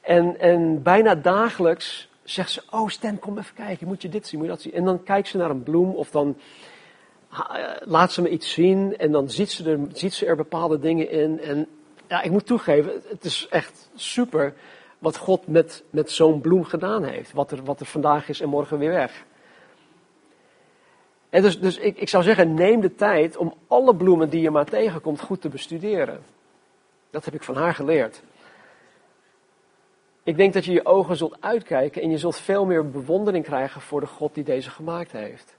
En, 0.01 0.39
en 0.39 0.83
bijna 0.83 1.15
dagelijks 1.15 2.09
zegt 2.25 2.51
ze, 2.51 2.61
oh 2.69 2.89
Stan, 2.89 3.19
kom 3.19 3.37
even 3.37 3.55
kijken, 3.55 3.87
moet 3.87 4.01
je 4.01 4.09
dit 4.09 4.27
zien, 4.27 4.39
moet 4.39 4.47
je 4.47 4.53
dat 4.53 4.63
zien. 4.63 4.73
En 4.73 4.85
dan 4.85 5.03
kijkt 5.03 5.27
ze 5.27 5.37
naar 5.37 5.49
een 5.49 5.63
bloem 5.63 5.89
of 5.89 6.09
dan 6.09 6.37
laat 7.79 8.11
ze 8.11 8.21
me 8.21 8.29
iets 8.29 8.51
zien 8.51 8.97
en 8.97 9.11
dan 9.11 9.29
ziet 9.29 9.51
ze 9.51 9.71
er, 9.71 9.79
ziet 9.93 10.13
ze 10.13 10.25
er 10.25 10.35
bepaalde 10.35 10.79
dingen 10.79 11.09
in. 11.09 11.39
En 11.39 11.67
ja, 12.07 12.21
ik 12.21 12.31
moet 12.31 12.45
toegeven, 12.45 13.01
het 13.07 13.25
is 13.25 13.47
echt 13.49 13.89
super 13.95 14.53
wat 14.99 15.17
God 15.17 15.47
met, 15.47 15.83
met 15.89 16.11
zo'n 16.11 16.41
bloem 16.41 16.63
gedaan 16.63 17.03
heeft. 17.03 17.33
Wat 17.33 17.51
er, 17.51 17.63
wat 17.63 17.79
er 17.79 17.85
vandaag 17.85 18.29
is 18.29 18.41
en 18.41 18.49
morgen 18.49 18.77
weer 18.77 18.91
weg. 18.91 19.25
En 21.29 21.41
dus 21.41 21.59
dus 21.59 21.77
ik, 21.77 21.97
ik 21.97 22.09
zou 22.09 22.23
zeggen, 22.23 22.53
neem 22.53 22.81
de 22.81 22.95
tijd 22.95 23.37
om 23.37 23.53
alle 23.67 23.95
bloemen 23.95 24.29
die 24.29 24.41
je 24.41 24.49
maar 24.49 24.65
tegenkomt 24.65 25.21
goed 25.21 25.41
te 25.41 25.49
bestuderen. 25.49 26.19
Dat 27.09 27.25
heb 27.25 27.33
ik 27.33 27.43
van 27.43 27.55
haar 27.55 27.73
geleerd. 27.73 28.23
Ik 30.25 30.37
denk 30.37 30.53
dat 30.53 30.65
je 30.65 30.71
je 30.71 30.85
ogen 30.85 31.15
zult 31.15 31.37
uitkijken 31.39 32.01
en 32.01 32.09
je 32.09 32.17
zult 32.17 32.37
veel 32.37 32.65
meer 32.65 32.89
bewondering 32.89 33.43
krijgen 33.43 33.81
voor 33.81 33.99
de 33.99 34.07
God 34.07 34.33
die 34.33 34.43
deze 34.43 34.69
gemaakt 34.69 35.11
heeft. 35.11 35.57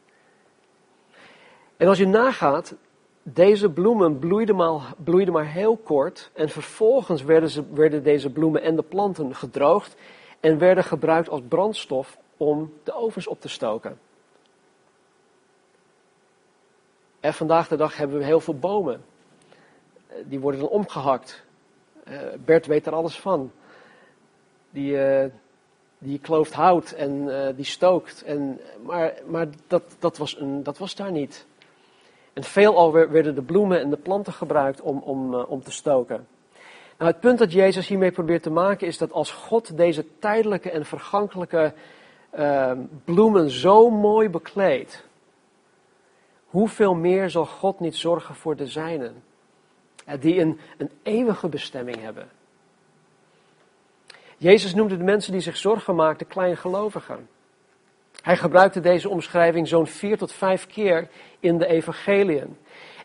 En 1.76 1.88
als 1.88 1.98
je 1.98 2.06
nagaat, 2.06 2.74
deze 3.22 3.70
bloemen 3.70 4.18
bloeiden 4.18 4.56
maar, 4.56 4.94
bloeiden 5.04 5.34
maar 5.34 5.46
heel 5.46 5.76
kort 5.76 6.30
en 6.34 6.48
vervolgens 6.48 7.22
werden, 7.22 7.48
ze, 7.50 7.72
werden 7.72 8.02
deze 8.02 8.30
bloemen 8.30 8.62
en 8.62 8.76
de 8.76 8.82
planten 8.82 9.34
gedroogd 9.34 9.96
en 10.40 10.58
werden 10.58 10.84
gebruikt 10.84 11.28
als 11.28 11.42
brandstof 11.48 12.18
om 12.36 12.72
de 12.82 12.92
ovens 12.92 13.26
op 13.26 13.40
te 13.40 13.48
stoken. 13.48 13.98
En 17.20 17.34
vandaag 17.34 17.68
de 17.68 17.76
dag 17.76 17.96
hebben 17.96 18.18
we 18.18 18.24
heel 18.24 18.40
veel 18.40 18.58
bomen. 18.58 19.04
Die 20.24 20.40
worden 20.40 20.60
dan 20.60 20.68
omgehakt. 20.68 21.44
Eh, 22.04 22.18
Bert 22.44 22.66
weet 22.66 22.86
er 22.86 22.94
alles 22.94 23.20
van 23.20 23.52
die, 24.76 24.92
uh, 24.92 25.24
die 25.98 26.18
klooft 26.18 26.52
hout 26.52 26.90
en 26.90 27.12
uh, 27.12 27.48
die 27.56 27.64
stookt. 27.64 28.22
En, 28.22 28.60
maar 28.82 29.14
maar 29.26 29.46
dat, 29.66 29.82
dat, 29.98 30.16
was 30.16 30.40
een, 30.40 30.62
dat 30.62 30.78
was 30.78 30.94
daar 30.94 31.10
niet. 31.10 31.46
En 32.32 32.42
veelal 32.42 32.92
werden 32.92 33.34
de 33.34 33.42
bloemen 33.42 33.80
en 33.80 33.90
de 33.90 33.96
planten 33.96 34.32
gebruikt 34.32 34.80
om, 34.80 34.98
om, 34.98 35.34
uh, 35.34 35.50
om 35.50 35.62
te 35.62 35.70
stoken. 35.70 36.26
Nou, 36.98 37.10
het 37.10 37.20
punt 37.20 37.38
dat 37.38 37.52
Jezus 37.52 37.88
hiermee 37.88 38.10
probeert 38.10 38.42
te 38.42 38.50
maken 38.50 38.86
is 38.86 38.98
dat 38.98 39.12
als 39.12 39.30
God 39.30 39.76
deze 39.76 40.04
tijdelijke 40.18 40.70
en 40.70 40.84
vergankelijke 40.84 41.72
ehm, 42.30 42.80
bloemen 43.04 43.50
zo 43.50 43.90
mooi 43.90 44.28
bekleedt, 44.28 45.04
hoeveel 46.46 46.94
meer 46.94 47.30
zal 47.30 47.46
God 47.46 47.80
niet 47.80 47.96
zorgen 47.96 48.34
voor 48.34 48.56
de 48.56 48.66
zijnen, 48.66 49.22
die 50.20 50.40
een, 50.40 50.60
een 50.76 50.90
eeuwige 51.02 51.48
bestemming 51.48 52.00
hebben. 52.00 52.28
Jezus 54.36 54.74
noemde 54.74 54.96
de 54.96 55.04
mensen 55.04 55.32
die 55.32 55.40
zich 55.40 55.56
zorgen 55.56 55.94
maakten 55.94 56.26
kleingelovigen. 56.26 57.28
Hij 58.22 58.36
gebruikte 58.36 58.80
deze 58.80 59.08
omschrijving 59.08 59.68
zo'n 59.68 59.86
vier 59.86 60.18
tot 60.18 60.32
vijf 60.32 60.66
keer 60.66 61.08
in 61.40 61.58
de 61.58 61.66
evangeliën. 61.66 62.56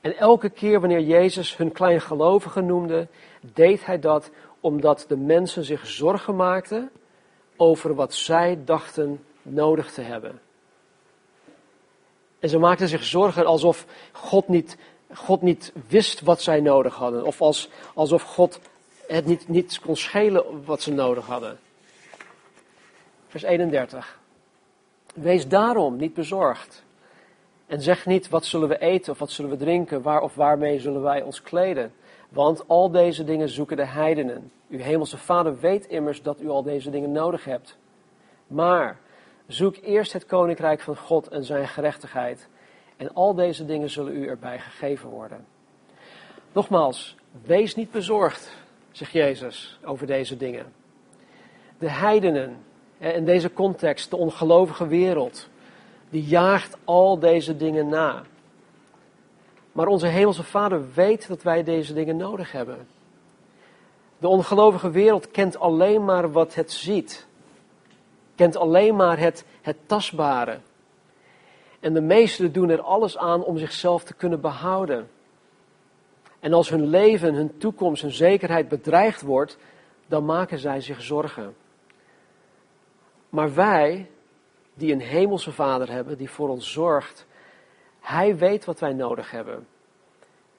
En 0.02 0.17
elke 0.17 0.50
keer 0.50 0.80
wanneer 0.80 1.00
Jezus 1.00 1.58
hun 1.58 1.72
kleingelovigen 1.72 2.65
noemde, 2.65 3.08
deed 3.54 3.86
hij 3.86 4.00
dat 4.00 4.32
omdat 4.60 5.06
de 5.08 5.17
mensen 5.17 5.63
zich 5.63 5.88
zorgen 5.88 6.36
maakten 6.36 6.91
over 7.56 7.96
wat 7.96 8.13
zij 8.13 8.60
dachten 8.65 9.24
nodig 9.41 9.91
te 9.91 10.02
hebben. 10.02 10.39
En 12.39 12.50
ze 12.50 12.58
maakten 12.58 12.88
zich 12.88 13.04
zorgen 13.04 13.46
alsof 13.46 13.86
God 14.12 14.48
niet, 14.48 14.78
God 15.13 15.41
niet 15.41 15.74
wist 15.88 16.22
wat 16.22 16.41
zij 16.41 16.62
nodig 16.62 16.96
hadden. 16.96 17.26
Of 17.26 17.41
als, 17.41 17.70
alsof 17.94 18.22
God 18.22 18.60
het 19.15 19.26
niet, 19.26 19.47
niet 19.47 19.80
kon 19.80 19.95
schelen 19.95 20.65
wat 20.65 20.82
ze 20.82 20.93
nodig 20.93 21.26
hadden. 21.26 21.60
Vers 23.28 23.43
31. 23.43 24.19
Wees 25.13 25.47
daarom 25.47 25.97
niet 25.97 26.13
bezorgd. 26.13 26.84
En 27.67 27.82
zeg 27.82 28.06
niet, 28.06 28.30
wat 28.30 28.45
zullen 28.45 28.67
we 28.67 28.80
eten 28.80 29.12
of 29.12 29.19
wat 29.19 29.32
zullen 29.32 29.52
we 29.52 29.58
drinken, 29.58 30.02
waar 30.02 30.21
of 30.21 30.36
waarmee 30.36 30.80
zullen 30.80 31.02
wij 31.02 31.21
ons 31.21 31.41
kleden. 31.41 31.93
Want 32.30 32.67
al 32.67 32.91
deze 32.91 33.24
dingen 33.24 33.50
zoeken 33.50 33.78
de 33.78 33.86
heidenen. 33.86 34.52
Uw 34.69 34.80
hemelse 34.80 35.17
vader 35.17 35.60
weet 35.60 35.86
immers 35.86 36.21
dat 36.21 36.41
u 36.41 36.50
al 36.50 36.63
deze 36.63 36.89
dingen 36.89 37.12
nodig 37.12 37.45
hebt. 37.45 37.78
Maar 38.47 39.00
zoek 39.47 39.76
eerst 39.76 40.13
het 40.13 40.26
koninkrijk 40.26 40.82
van 40.82 40.97
God 40.97 41.28
en 41.28 41.43
zijn 41.43 41.67
gerechtigheid. 41.67 42.47
En 42.97 43.13
al 43.13 43.34
deze 43.34 43.65
dingen 43.65 43.89
zullen 43.89 44.15
u 44.15 44.28
erbij 44.28 44.60
gegeven 44.60 45.10
worden. 45.10 45.45
Nogmaals, 46.52 47.15
wees 47.45 47.76
niet 47.76 47.91
bezorgd 47.91 48.60
zegt 48.92 49.12
Jezus 49.12 49.80
over 49.84 50.08
deze 50.08 50.38
dingen. 50.38 50.74
De 51.78 51.90
heidenen, 51.90 52.58
in 52.98 53.26
deze 53.26 53.54
context, 53.54 54.10
de 54.10 54.16
ongelovige 54.16 54.88
wereld, 54.88 55.50
die 56.10 56.24
jaagt 56.24 56.78
al 56.84 57.20
deze 57.20 57.58
dingen 57.58 57.88
na. 57.88 58.24
Maar 59.72 59.88
onze 59.88 60.08
Hemelse 60.08 60.44
Vader 60.44 60.94
weet 60.94 61.28
dat 61.28 61.44
wij 61.44 61.64
deze 61.64 61.94
dingen 61.94 62.18
nodig 62.18 62.52
hebben. 62.52 62.88
De 64.18 64.28
ongelovige 64.28 64.92
wereld 64.92 65.32
kent 65.32 65.60
alleen 65.60 66.06
maar 66.06 66.32
wat 66.32 66.56
het 66.56 66.72
ziet. 66.72 67.28
Kent 68.36 68.58
alleen 68.58 68.96
maar 68.96 69.20
het, 69.20 69.46
het 69.62 69.78
tastbare. 69.86 70.60
En 71.80 71.94
de 71.94 72.02
meesten 72.02 72.52
doen 72.52 72.70
er 72.70 72.82
alles 72.82 73.18
aan 73.18 73.44
om 73.44 73.58
zichzelf 73.58 74.04
te 74.04 74.14
kunnen 74.14 74.42
behouden. 74.42 75.10
En 76.42 76.54
als 76.54 76.70
hun 76.70 76.88
leven, 76.88 77.34
hun 77.34 77.58
toekomst, 77.58 78.02
hun 78.02 78.12
zekerheid 78.12 78.68
bedreigd 78.68 79.22
wordt, 79.22 79.58
dan 80.08 80.26
maken 80.26 80.60
zij 80.60 80.82
zich 80.82 81.02
zorgen. 81.02 81.56
Maar 83.30 83.54
wij, 83.54 84.10
die 84.74 84.94
een 84.94 85.02
hemelse 85.02 85.52
Vader 85.52 85.92
hebben, 85.92 86.18
die 86.18 86.30
voor 86.30 86.50
ons 86.50 86.72
zorgt, 86.72 87.26
Hij 88.00 88.38
weet 88.38 88.66
wat 88.66 88.80
wij 88.80 88.94
nodig 88.94 89.32
hebben. 89.32 89.68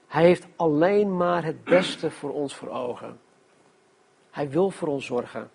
Hij 0.07 0.25
heeft 0.25 0.47
alleen 0.57 1.16
maar 1.16 1.45
het 1.45 1.64
beste 1.64 2.11
voor 2.11 2.33
ons 2.33 2.55
voor 2.55 2.68
ogen. 2.68 3.21
Hij 4.31 4.51
wil 4.51 4.71
voor 4.71 4.88
ons 4.88 5.07
zorgen. 5.07 5.51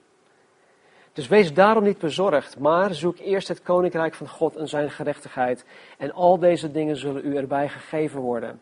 Dus 1.14 1.28
wees 1.28 1.54
daarom 1.54 1.84
niet 1.84 1.98
bezorgd, 1.98 2.60
maar 2.60 2.94
zoek 2.94 3.18
eerst 3.18 3.48
het 3.48 3.62
koninkrijk 3.62 4.14
van 4.14 4.28
God 4.28 4.56
en 4.56 4.68
zijn 4.68 4.92
gerechtigheid. 4.92 5.66
En 5.98 6.14
al 6.14 6.40
deze 6.40 6.72
dingen 6.72 6.98
zullen 6.98 7.26
u 7.26 7.36
erbij 7.36 7.70
gegeven 7.70 8.20
worden. 8.20 8.62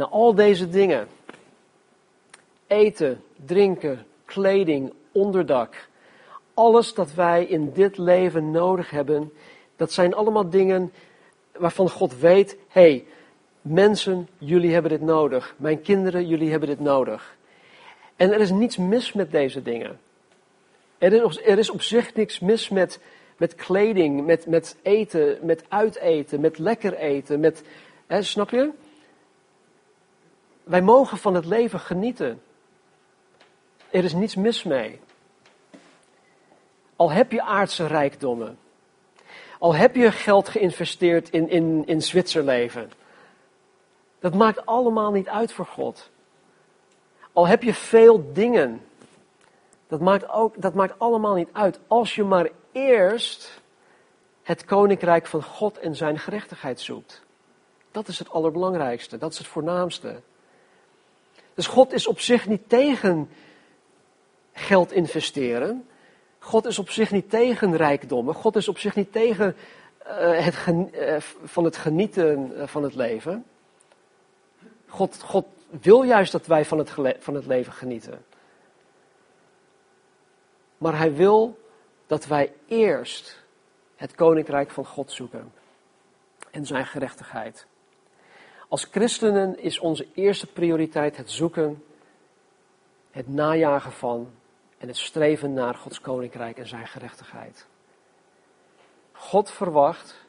Na 0.00 0.06
al 0.06 0.34
deze 0.34 0.68
dingen, 0.68 1.08
eten, 2.66 3.22
drinken, 3.46 4.06
kleding, 4.24 4.92
onderdak, 5.12 5.88
alles 6.54 6.94
dat 6.94 7.14
wij 7.14 7.44
in 7.44 7.72
dit 7.72 7.98
leven 7.98 8.50
nodig 8.50 8.90
hebben, 8.90 9.32
dat 9.76 9.92
zijn 9.92 10.14
allemaal 10.14 10.50
dingen 10.50 10.92
waarvan 11.52 11.90
God 11.90 12.18
weet, 12.18 12.56
hé, 12.68 12.80
hey, 12.80 13.04
mensen, 13.62 14.28
jullie 14.38 14.72
hebben 14.72 14.90
dit 14.90 15.00
nodig. 15.00 15.54
Mijn 15.56 15.82
kinderen, 15.82 16.26
jullie 16.26 16.50
hebben 16.50 16.68
dit 16.68 16.80
nodig. 16.80 17.36
En 18.16 18.32
er 18.32 18.40
is 18.40 18.50
niets 18.50 18.76
mis 18.76 19.12
met 19.12 19.30
deze 19.30 19.62
dingen. 19.62 20.00
Er 20.98 21.24
is, 21.24 21.40
er 21.44 21.58
is 21.58 21.70
op 21.70 21.82
zich 21.82 22.14
niks 22.14 22.38
mis 22.38 22.68
met, 22.68 23.00
met 23.36 23.54
kleding, 23.54 24.26
met, 24.26 24.46
met 24.46 24.76
eten, 24.82 25.38
met 25.42 25.64
uiteten, 25.68 26.40
met 26.40 26.58
lekker 26.58 26.94
eten, 26.94 27.40
met, 27.40 27.62
hè, 28.06 28.22
snap 28.22 28.50
je? 28.50 28.70
Wij 30.70 30.82
mogen 30.82 31.18
van 31.18 31.34
het 31.34 31.44
leven 31.44 31.80
genieten. 31.80 32.42
Er 33.88 34.04
is 34.04 34.12
niets 34.12 34.34
mis 34.34 34.62
mee. 34.62 35.00
Al 36.96 37.10
heb 37.10 37.32
je 37.32 37.42
aardse 37.42 37.86
rijkdommen. 37.86 38.58
Al 39.58 39.74
heb 39.74 39.94
je 39.94 40.12
geld 40.12 40.48
geïnvesteerd 40.48 41.30
in, 41.30 41.48
in, 41.48 41.82
in 41.86 42.02
Zwitserleven. 42.02 42.90
Dat 44.18 44.34
maakt 44.34 44.66
allemaal 44.66 45.10
niet 45.10 45.28
uit 45.28 45.52
voor 45.52 45.66
God. 45.66 46.10
Al 47.32 47.46
heb 47.46 47.62
je 47.62 47.74
veel 47.74 48.32
dingen. 48.32 48.82
Dat 49.88 50.00
maakt, 50.00 50.28
ook, 50.28 50.62
dat 50.62 50.74
maakt 50.74 50.98
allemaal 50.98 51.34
niet 51.34 51.50
uit. 51.52 51.80
Als 51.86 52.14
je 52.14 52.24
maar 52.24 52.50
eerst 52.72 53.60
het 54.42 54.64
koninkrijk 54.64 55.26
van 55.26 55.42
God 55.42 55.78
en 55.78 55.96
zijn 55.96 56.18
gerechtigheid 56.18 56.80
zoekt. 56.80 57.22
Dat 57.90 58.08
is 58.08 58.18
het 58.18 58.30
allerbelangrijkste. 58.30 59.18
Dat 59.18 59.32
is 59.32 59.38
het 59.38 59.46
voornaamste. 59.46 60.20
Dus 61.54 61.66
God 61.66 61.92
is 61.92 62.06
op 62.06 62.20
zich 62.20 62.46
niet 62.46 62.68
tegen 62.68 63.28
geld 64.52 64.92
investeren. 64.92 65.88
God 66.38 66.66
is 66.66 66.78
op 66.78 66.90
zich 66.90 67.10
niet 67.10 67.30
tegen 67.30 67.76
rijkdommen. 67.76 68.34
God 68.34 68.56
is 68.56 68.68
op 68.68 68.78
zich 68.78 68.94
niet 68.94 69.12
tegen 69.12 69.56
uh, 70.06 70.44
het 70.44 70.66
uh, 70.66 71.16
van 71.44 71.64
het 71.64 71.76
genieten 71.76 72.52
uh, 72.56 72.66
van 72.66 72.82
het 72.82 72.94
leven. 72.94 73.44
God, 74.86 75.22
God 75.22 75.46
wil 75.80 76.02
juist 76.02 76.32
dat 76.32 76.46
wij 76.46 76.64
van 76.64 76.78
het, 76.78 76.90
van 77.18 77.34
het 77.34 77.46
leven 77.46 77.72
genieten. 77.72 78.24
Maar 80.78 80.98
hij 80.98 81.14
wil 81.14 81.58
dat 82.06 82.26
wij 82.26 82.52
eerst 82.66 83.42
het 83.96 84.14
koninkrijk 84.14 84.70
van 84.70 84.86
God 84.86 85.12
zoeken 85.12 85.52
en 86.50 86.66
zijn 86.66 86.86
gerechtigheid. 86.86 87.66
Als 88.70 88.84
christenen 88.90 89.58
is 89.58 89.78
onze 89.78 90.06
eerste 90.14 90.46
prioriteit 90.46 91.16
het 91.16 91.30
zoeken, 91.30 91.82
het 93.10 93.28
najagen 93.28 93.92
van 93.92 94.28
en 94.78 94.88
het 94.88 94.96
streven 94.96 95.52
naar 95.52 95.74
Gods 95.74 96.00
koninkrijk 96.00 96.58
en 96.58 96.66
zijn 96.66 96.86
gerechtigheid. 96.86 97.66
God 99.12 99.50
verwacht 99.50 100.26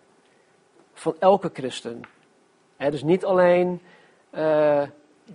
van 0.93 1.15
elke 1.19 1.49
christen, 1.53 2.01
dus 2.77 3.03
niet 3.03 3.25
alleen 3.25 3.81
uh, 4.31 4.83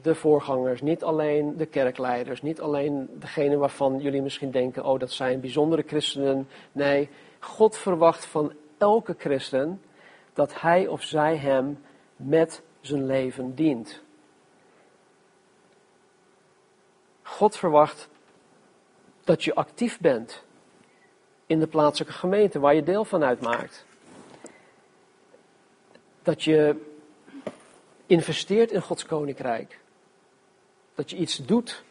de 0.02 0.14
voorgangers, 0.14 0.80
niet 0.80 1.02
alleen 1.02 1.56
de 1.56 1.66
kerkleiders, 1.66 2.42
niet 2.42 2.60
alleen 2.60 3.08
degene 3.12 3.56
waarvan 3.56 4.00
jullie 4.00 4.22
misschien 4.22 4.50
denken, 4.50 4.84
oh 4.84 4.98
dat 4.98 5.10
zijn 5.10 5.40
bijzondere 5.40 5.82
christenen. 5.86 6.48
Nee, 6.72 7.08
God 7.38 7.76
verwacht 7.76 8.24
van 8.24 8.52
elke 8.78 9.14
christen 9.18 9.82
dat 10.32 10.60
hij 10.60 10.86
of 10.86 11.02
zij 11.02 11.36
hem 11.36 11.78
met 12.16 12.62
zijn 12.86 13.06
leven 13.06 13.54
dient. 13.54 14.00
God 17.22 17.56
verwacht 17.56 18.08
dat 19.24 19.44
je 19.44 19.54
actief 19.54 20.00
bent 20.00 20.44
in 21.46 21.58
de 21.58 21.66
plaatselijke 21.66 22.18
gemeente 22.18 22.58
waar 22.58 22.74
je 22.74 22.82
deel 22.82 23.04
van 23.04 23.24
uitmaakt. 23.24 23.84
Dat 26.22 26.42
je 26.42 26.76
investeert 28.06 28.70
in 28.70 28.82
Gods 28.82 29.06
koninkrijk. 29.06 29.78
Dat 30.94 31.10
je 31.10 31.16
iets 31.16 31.36
doet 31.36 31.84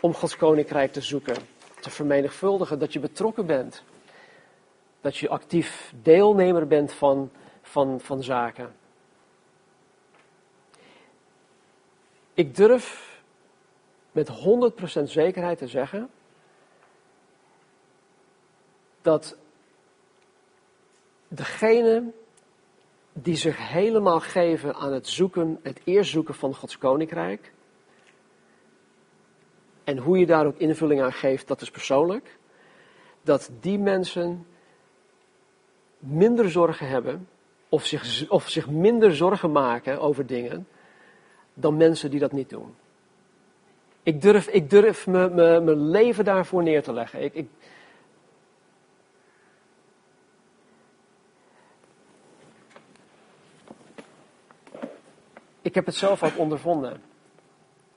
om 0.00 0.14
Gods 0.14 0.36
koninkrijk 0.36 0.92
te 0.92 1.00
zoeken, 1.00 1.36
te 1.80 1.90
vermenigvuldigen, 1.90 2.78
dat 2.78 2.92
je 2.92 3.00
betrokken 3.00 3.46
bent. 3.46 3.82
Dat 5.00 5.16
je 5.16 5.28
actief 5.28 5.92
deelnemer 6.02 6.66
bent 6.66 6.92
van, 6.92 7.30
van, 7.62 8.00
van 8.00 8.22
zaken. 8.22 8.74
Ik 12.38 12.56
durf 12.56 13.20
met 14.12 14.28
100% 15.00 15.02
zekerheid 15.02 15.58
te 15.58 15.66
zeggen 15.66 16.10
dat 19.02 19.36
degene 21.28 22.12
die 23.12 23.36
zich 23.36 23.68
helemaal 23.68 24.20
geven 24.20 24.74
aan 24.74 24.92
het 24.92 25.06
zoeken, 25.06 25.58
het 25.62 25.80
eerst 25.84 26.10
zoeken 26.10 26.34
van 26.34 26.54
Gods 26.54 26.78
koninkrijk, 26.78 27.52
en 29.84 29.98
hoe 29.98 30.18
je 30.18 30.26
daar 30.26 30.46
ook 30.46 30.58
invulling 30.58 31.02
aan 31.02 31.12
geeft, 31.12 31.48
dat 31.48 31.60
is 31.60 31.70
persoonlijk, 31.70 32.38
dat 33.22 33.50
die 33.60 33.78
mensen 33.78 34.46
minder 35.98 36.50
zorgen 36.50 36.88
hebben, 36.88 37.28
of 37.68 37.86
zich, 37.86 38.28
of 38.28 38.48
zich 38.48 38.68
minder 38.68 39.16
zorgen 39.16 39.52
maken 39.52 40.00
over 40.00 40.26
dingen, 40.26 40.66
dan 41.60 41.76
mensen 41.76 42.10
die 42.10 42.20
dat 42.20 42.32
niet 42.32 42.50
doen. 42.50 42.74
Ik 44.02 44.22
durf, 44.22 44.46
ik 44.46 44.70
durf 44.70 45.06
mijn 45.06 45.90
leven 45.90 46.24
daarvoor 46.24 46.62
neer 46.62 46.82
te 46.82 46.92
leggen. 46.92 47.22
Ik, 47.22 47.34
ik, 47.34 47.48
ik 55.62 55.74
heb 55.74 55.86
het 55.86 55.94
zelf 55.94 56.22
ook 56.22 56.38
ondervonden. 56.38 57.02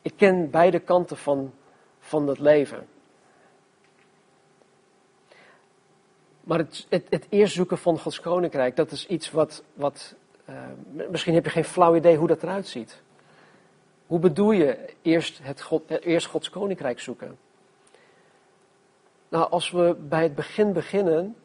Ik 0.02 0.14
ken 0.16 0.50
beide 0.50 0.80
kanten 0.80 1.18
van, 1.18 1.54
van 2.00 2.28
het 2.28 2.40
leven. 2.40 2.88
Maar 6.44 6.58
het, 6.58 6.86
het, 6.90 7.06
het 7.10 7.28
eerst 7.30 7.54
zoeken 7.54 7.78
van 7.78 8.00
Gods 8.00 8.20
koninkrijk, 8.20 8.76
dat 8.76 8.92
is 8.92 9.08
iets 9.08 9.32
wat, 9.32 9.64
wat 9.74 10.16
uh, 10.50 10.56
misschien 11.10 11.34
heb 11.34 11.44
je 11.44 11.52
geen 11.52 11.64
flauw 11.64 11.96
idee 11.96 12.18
hoe 12.18 12.28
dat 12.28 12.44
eruit 12.44 12.68
ziet. 12.68 13.02
Hoe 14.12 14.20
bedoel 14.20 14.52
je 14.52 14.78
eerst, 15.02 15.40
het 15.42 15.62
God, 15.62 15.90
eerst 15.90 16.28
Gods 16.28 16.50
koninkrijk 16.50 17.00
zoeken? 17.00 17.38
Nou, 19.30 19.50
als 19.50 19.72
we 19.72 19.96
bij 20.00 20.24
het 20.24 20.36
begin 20.36 20.74
beginnen, 20.74 21.36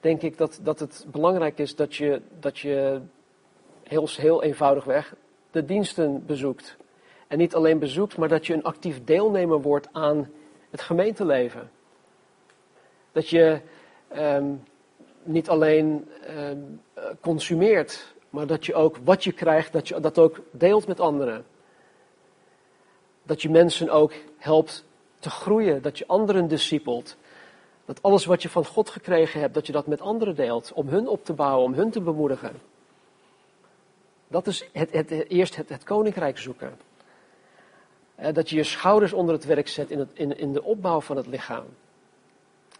denk 0.00 0.22
ik 0.22 0.38
dat, 0.38 0.60
dat 0.62 0.78
het 0.78 1.06
belangrijk 1.10 1.58
is 1.58 1.76
dat 1.76 1.94
je, 1.94 2.20
dat 2.40 2.58
je 2.58 3.00
heel, 3.82 4.08
heel 4.16 4.42
eenvoudigweg 4.42 5.14
de 5.50 5.64
diensten 5.64 6.26
bezoekt. 6.26 6.76
En 7.26 7.38
niet 7.38 7.54
alleen 7.54 7.78
bezoekt, 7.78 8.16
maar 8.16 8.28
dat 8.28 8.46
je 8.46 8.54
een 8.54 8.64
actief 8.64 9.04
deelnemer 9.04 9.62
wordt 9.62 9.88
aan 9.92 10.30
het 10.70 10.80
gemeenteleven. 10.80 11.70
Dat 13.12 13.28
je 13.28 13.60
um, 14.16 14.62
niet 15.22 15.48
alleen 15.48 16.08
um, 16.38 16.80
consumeert, 17.20 18.14
maar 18.30 18.46
dat 18.46 18.66
je 18.66 18.74
ook 18.74 18.96
wat 19.04 19.24
je 19.24 19.32
krijgt, 19.32 19.72
dat 19.72 19.88
je 19.88 20.00
dat 20.00 20.18
ook 20.18 20.40
deelt 20.50 20.86
met 20.86 21.00
anderen. 21.00 21.44
Dat 23.22 23.42
je 23.42 23.50
mensen 23.50 23.90
ook 23.90 24.12
helpt 24.36 24.84
te 25.18 25.30
groeien, 25.30 25.82
dat 25.82 25.98
je 25.98 26.06
anderen 26.06 26.48
discipelt. 26.48 27.16
Dat 27.84 28.02
alles 28.02 28.24
wat 28.24 28.42
je 28.42 28.48
van 28.48 28.64
God 28.64 28.90
gekregen 28.90 29.40
hebt, 29.40 29.54
dat 29.54 29.66
je 29.66 29.72
dat 29.72 29.86
met 29.86 30.00
anderen 30.00 30.34
deelt, 30.34 30.72
om 30.72 30.88
hun 30.88 31.08
op 31.08 31.24
te 31.24 31.32
bouwen, 31.32 31.64
om 31.64 31.74
hun 31.74 31.90
te 31.90 32.00
bemoedigen. 32.00 32.52
Dat 34.28 34.46
is 34.46 34.68
het, 34.72 34.92
het, 34.92 35.10
eerst 35.10 35.56
het, 35.56 35.68
het 35.68 35.84
koninkrijk 35.84 36.38
zoeken. 36.38 36.78
Dat 38.32 38.50
je 38.50 38.56
je 38.56 38.64
schouders 38.64 39.12
onder 39.12 39.34
het 39.34 39.44
werk 39.44 39.68
zet 39.68 39.90
in, 39.90 39.98
het, 39.98 40.10
in, 40.12 40.38
in 40.38 40.52
de 40.52 40.62
opbouw 40.62 41.00
van 41.00 41.16
het 41.16 41.26
lichaam. 41.26 41.64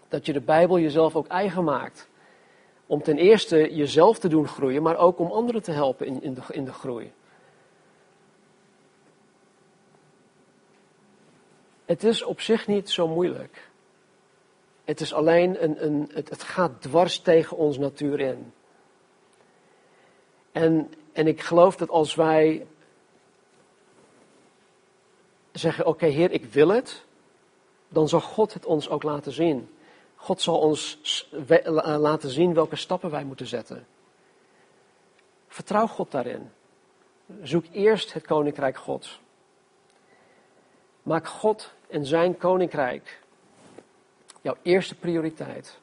Dat 0.09 0.27
je 0.27 0.33
de 0.33 0.41
Bijbel 0.41 0.79
jezelf 0.79 1.17
ook 1.17 1.27
eigen 1.27 1.65
maakt. 1.65 2.09
Om 2.87 3.03
ten 3.03 3.17
eerste 3.17 3.75
jezelf 3.75 4.19
te 4.19 4.29
doen 4.29 4.49
groeien, 4.49 4.83
maar 4.83 4.97
ook 4.97 5.19
om 5.19 5.31
anderen 5.31 5.63
te 5.63 5.73
helpen 5.73 6.07
in, 6.07 6.23
in, 6.23 6.35
de, 6.35 6.41
in 6.51 6.65
de 6.65 6.73
groei. 6.73 7.13
Het 11.93 12.05
is 12.05 12.23
op 12.23 12.41
zich 12.41 12.67
niet 12.67 12.91
zo 12.91 13.09
moeilijk. 13.09 13.71
Het 14.85 15.01
is 15.01 15.15
alleen 15.15 15.63
een, 15.63 15.85
een 15.85 16.11
het, 16.13 16.29
het 16.29 16.43
gaat 16.43 16.83
dwars 16.83 17.19
tegen 17.19 17.57
ons 17.57 17.79
natuur 17.79 18.21
in. 18.21 18.53
En, 20.53 20.93
en 21.13 21.27
ik 21.27 21.41
geloof 21.41 21.77
dat 21.77 21.89
als 21.89 22.15
wij 22.15 22.67
zeggen: 25.53 25.87
Oké, 25.87 26.07
Heer, 26.07 26.31
ik 26.31 26.45
wil 26.45 26.69
het, 26.69 27.05
dan 27.89 28.09
zal 28.09 28.21
God 28.21 28.55
het 28.55 28.67
ons 28.67 28.89
ook 28.89 29.03
laten 29.03 29.33
zien. 29.33 29.69
God 30.15 30.41
zal 30.41 30.59
ons 30.59 31.01
laten 31.85 32.31
zien 32.31 32.55
welke 32.55 32.77
stappen 32.77 33.11
wij 33.11 33.25
moeten 33.25 33.47
zetten. 33.47 33.87
Vertrouw 35.49 35.87
God 35.87 36.11
daarin. 36.11 36.51
Zoek 37.43 37.65
eerst 37.73 38.13
het 38.13 38.27
koninkrijk 38.27 38.77
Gods. 38.77 39.21
Maak 41.03 41.27
God 41.27 41.73
en 41.93 42.07
zijn 42.07 42.37
koninkrijk 42.37 43.21
jouw 44.41 44.57
eerste 44.63 44.95
prioriteit. 44.95 45.81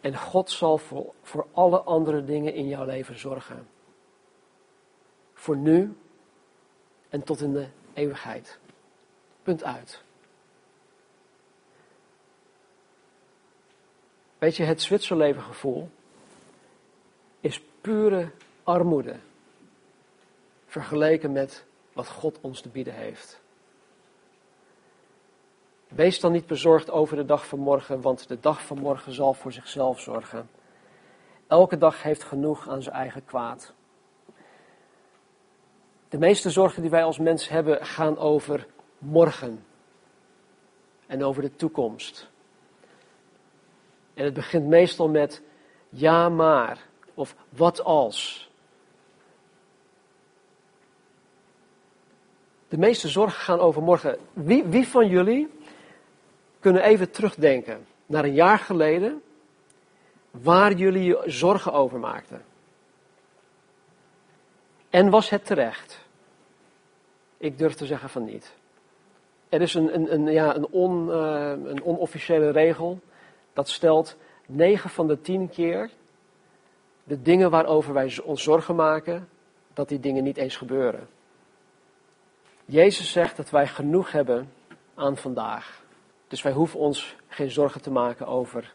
En 0.00 0.16
God 0.16 0.50
zal 0.50 0.78
voor, 0.78 1.14
voor 1.22 1.46
alle 1.52 1.80
andere 1.80 2.24
dingen 2.24 2.54
in 2.54 2.68
jouw 2.68 2.84
leven 2.84 3.18
zorgen. 3.18 3.68
Voor 5.34 5.56
nu 5.56 5.96
en 7.08 7.22
tot 7.22 7.40
in 7.40 7.52
de 7.52 7.68
eeuwigheid. 7.94 8.58
Punt 9.42 9.64
uit. 9.64 10.02
Weet 14.38 14.56
je, 14.56 14.62
het 14.62 14.82
Zwitserleven 14.82 15.42
gevoel 15.42 15.90
is 17.40 17.62
pure 17.80 18.30
armoede 18.62 19.16
vergeleken 20.66 21.32
met 21.32 21.64
wat 21.92 22.08
God 22.08 22.38
ons 22.40 22.60
te 22.60 22.68
bieden 22.68 22.94
heeft. 22.94 23.40
Wees 25.88 26.20
dan 26.20 26.32
niet 26.32 26.46
bezorgd 26.46 26.90
over 26.90 27.16
de 27.16 27.24
dag 27.24 27.46
van 27.46 27.58
morgen, 27.58 28.00
want 28.00 28.28
de 28.28 28.40
dag 28.40 28.62
van 28.62 28.78
morgen 28.78 29.12
zal 29.12 29.34
voor 29.34 29.52
zichzelf 29.52 30.00
zorgen. 30.00 30.50
Elke 31.46 31.78
dag 31.78 32.02
heeft 32.02 32.24
genoeg 32.24 32.68
aan 32.68 32.82
zijn 32.82 32.94
eigen 32.94 33.24
kwaad. 33.24 33.72
De 36.08 36.18
meeste 36.18 36.50
zorgen 36.50 36.82
die 36.82 36.90
wij 36.90 37.04
als 37.04 37.18
mens 37.18 37.48
hebben 37.48 37.86
gaan 37.86 38.18
over 38.18 38.66
morgen 38.98 39.64
en 41.06 41.24
over 41.24 41.42
de 41.42 41.56
toekomst. 41.56 42.30
En 44.14 44.24
het 44.24 44.34
begint 44.34 44.66
meestal 44.66 45.08
met 45.08 45.42
ja 45.88 46.28
maar 46.28 46.86
of 47.14 47.34
wat 47.48 47.84
als. 47.84 48.50
De 52.68 52.78
meeste 52.78 53.08
zorgen 53.08 53.40
gaan 53.40 53.58
over 53.58 53.82
morgen. 53.82 54.18
Wie, 54.32 54.64
wie 54.64 54.88
van 54.88 55.08
jullie 55.08 55.48
kunnen 56.60 56.82
even 56.82 57.10
terugdenken 57.10 57.86
naar 58.06 58.24
een 58.24 58.34
jaar 58.34 58.58
geleden 58.58 59.22
waar 60.30 60.72
jullie 60.72 61.04
je 61.04 61.22
zorgen 61.26 61.72
over 61.72 61.98
maakten? 61.98 62.44
En 64.90 65.10
was 65.10 65.30
het 65.30 65.46
terecht? 65.46 66.06
Ik 67.36 67.58
durf 67.58 67.74
te 67.74 67.86
zeggen 67.86 68.08
van 68.08 68.24
niet. 68.24 68.56
Er 69.48 69.60
is 69.60 69.74
een, 69.74 69.94
een, 69.94 70.12
een 70.12 70.32
ja, 70.32 70.56
een, 70.56 70.66
on, 70.66 71.08
uh, 71.08 71.50
een 71.50 71.84
onofficiële 71.84 72.50
regel 72.50 73.00
dat 73.52 73.68
stelt 73.68 74.16
9 74.46 74.90
van 74.90 75.06
de 75.06 75.20
10 75.20 75.48
keer 75.48 75.90
de 77.04 77.22
dingen 77.22 77.50
waarover 77.50 77.92
wij 77.92 78.18
ons 78.24 78.42
zorgen 78.42 78.74
maken, 78.74 79.28
dat 79.72 79.88
die 79.88 80.00
dingen 80.00 80.24
niet 80.24 80.36
eens 80.36 80.56
gebeuren. 80.56 81.08
Jezus 82.64 83.12
zegt 83.12 83.36
dat 83.36 83.50
wij 83.50 83.66
genoeg 83.66 84.12
hebben 84.12 84.52
aan 84.94 85.16
vandaag. 85.16 85.82
Dus 86.28 86.42
wij 86.42 86.52
hoeven 86.52 86.78
ons 86.78 87.16
geen 87.28 87.50
zorgen 87.50 87.80
te 87.82 87.90
maken 87.90 88.26
over 88.26 88.74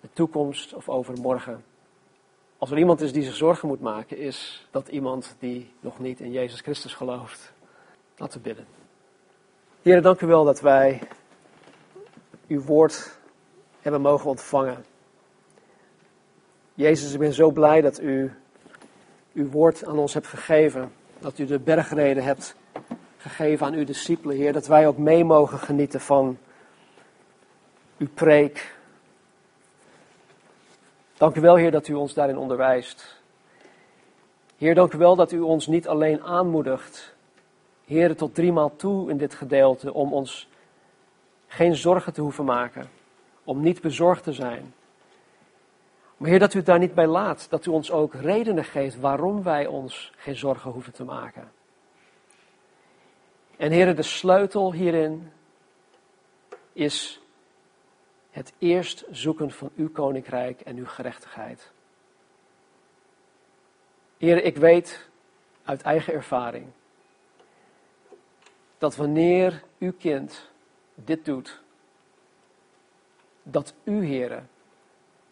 de 0.00 0.08
toekomst 0.12 0.74
of 0.74 0.88
over 0.88 1.20
morgen. 1.20 1.64
Als 2.58 2.70
er 2.70 2.78
iemand 2.78 3.00
is 3.00 3.12
die 3.12 3.22
zich 3.22 3.34
zorgen 3.34 3.68
moet 3.68 3.80
maken, 3.80 4.16
is 4.16 4.66
dat 4.70 4.88
iemand 4.88 5.36
die 5.38 5.72
nog 5.80 5.98
niet 5.98 6.20
in 6.20 6.32
Jezus 6.32 6.60
Christus 6.60 6.94
gelooft. 6.94 7.52
Laten 8.16 8.38
we 8.38 8.48
bidden. 8.48 8.66
Heer, 9.82 10.02
dank 10.02 10.20
u 10.20 10.26
wel 10.26 10.44
dat 10.44 10.60
wij 10.60 11.00
uw 12.48 12.62
woord 12.62 13.18
hebben 13.80 14.00
mogen 14.00 14.30
ontvangen. 14.30 14.84
Jezus, 16.74 17.12
ik 17.12 17.18
ben 17.18 17.32
zo 17.32 17.50
blij 17.50 17.80
dat 17.80 18.00
u 18.00 18.32
uw 19.32 19.50
woord 19.50 19.84
aan 19.84 19.98
ons 19.98 20.14
hebt 20.14 20.26
gegeven. 20.26 20.92
Dat 21.18 21.38
u 21.38 21.46
de 21.46 21.58
bergreden 21.58 22.22
hebt 22.22 22.56
gegeven 23.16 23.66
aan 23.66 23.74
uw 23.74 23.84
discipelen, 23.84 24.36
Heer. 24.36 24.52
Dat 24.52 24.66
wij 24.66 24.86
ook 24.86 24.98
mee 24.98 25.24
mogen 25.24 25.58
genieten 25.58 26.00
van 26.00 26.38
uw 28.00 28.08
preek. 28.14 28.76
Dank 31.16 31.36
u 31.36 31.40
wel, 31.40 31.56
Heer, 31.56 31.70
dat 31.70 31.88
u 31.88 31.94
ons 31.94 32.14
daarin 32.14 32.38
onderwijst. 32.38 33.20
Heer, 34.56 34.74
dank 34.74 34.92
u 34.92 34.98
wel 34.98 35.16
dat 35.16 35.32
u 35.32 35.40
ons 35.40 35.66
niet 35.66 35.88
alleen 35.88 36.22
aanmoedigt, 36.22 37.14
Heer, 37.84 38.16
tot 38.16 38.34
driemaal 38.34 38.76
toe 38.76 39.10
in 39.10 39.16
dit 39.16 39.34
gedeelte, 39.34 39.94
om 39.94 40.12
ons 40.12 40.48
geen 41.46 41.76
zorgen 41.76 42.12
te 42.12 42.20
hoeven 42.20 42.44
maken 42.44 42.90
om 43.44 43.60
niet 43.60 43.80
bezorgd 43.80 44.22
te 44.22 44.32
zijn. 44.32 44.74
Maar 46.16 46.28
Heer, 46.28 46.38
dat 46.38 46.54
u 46.54 46.56
het 46.56 46.66
daar 46.66 46.78
niet 46.78 46.94
bij 46.94 47.06
laat, 47.06 47.46
dat 47.50 47.66
u 47.66 47.70
ons 47.70 47.90
ook 47.90 48.14
redenen 48.14 48.64
geeft 48.64 49.00
waarom 49.00 49.42
wij 49.42 49.66
ons 49.66 50.12
geen 50.16 50.36
zorgen 50.36 50.70
hoeven 50.70 50.92
te 50.92 51.04
maken. 51.04 51.52
En 53.56 53.70
Heer, 53.70 53.96
de 53.96 54.02
sleutel 54.02 54.72
hierin 54.72 55.32
is 56.72 57.19
het 58.30 58.52
eerst 58.58 59.04
zoeken 59.10 59.50
van 59.50 59.70
uw 59.76 59.90
koninkrijk 59.90 60.60
en 60.60 60.76
uw 60.76 60.86
gerechtigheid. 60.86 61.70
Heer, 64.18 64.44
ik 64.44 64.56
weet 64.56 65.08
uit 65.64 65.82
eigen 65.82 66.12
ervaring 66.12 66.66
dat 68.80 68.96
wanneer 68.96 69.62
uw 69.78 69.92
kind 69.92 70.50
dit 70.94 71.24
doet, 71.24 71.60
dat 73.42 73.74
u, 73.84 74.04
heren, 74.04 74.48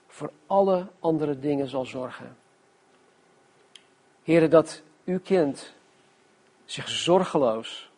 voor 0.06 0.32
alle 0.46 0.86
andere 0.98 1.38
dingen 1.38 1.68
zal 1.68 1.84
zorgen. 1.86 2.36
Heren, 4.22 4.50
dat 4.50 4.82
uw 5.04 5.20
kind 5.20 5.74
zich 6.64 6.88
zorgeloos 6.88 7.90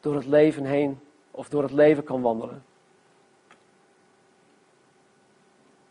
door 0.00 0.14
het 0.14 0.26
leven 0.26 0.64
heen 0.64 1.00
of 1.30 1.48
door 1.48 1.62
het 1.62 1.72
leven 1.72 2.04
kan 2.04 2.20
wandelen. 2.20 2.64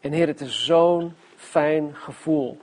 En 0.06 0.12
Heer, 0.12 0.28
het 0.28 0.42
is 0.42 0.66
zo'n 0.66 1.14
fijn 1.36 1.96
gevoel 1.96 2.58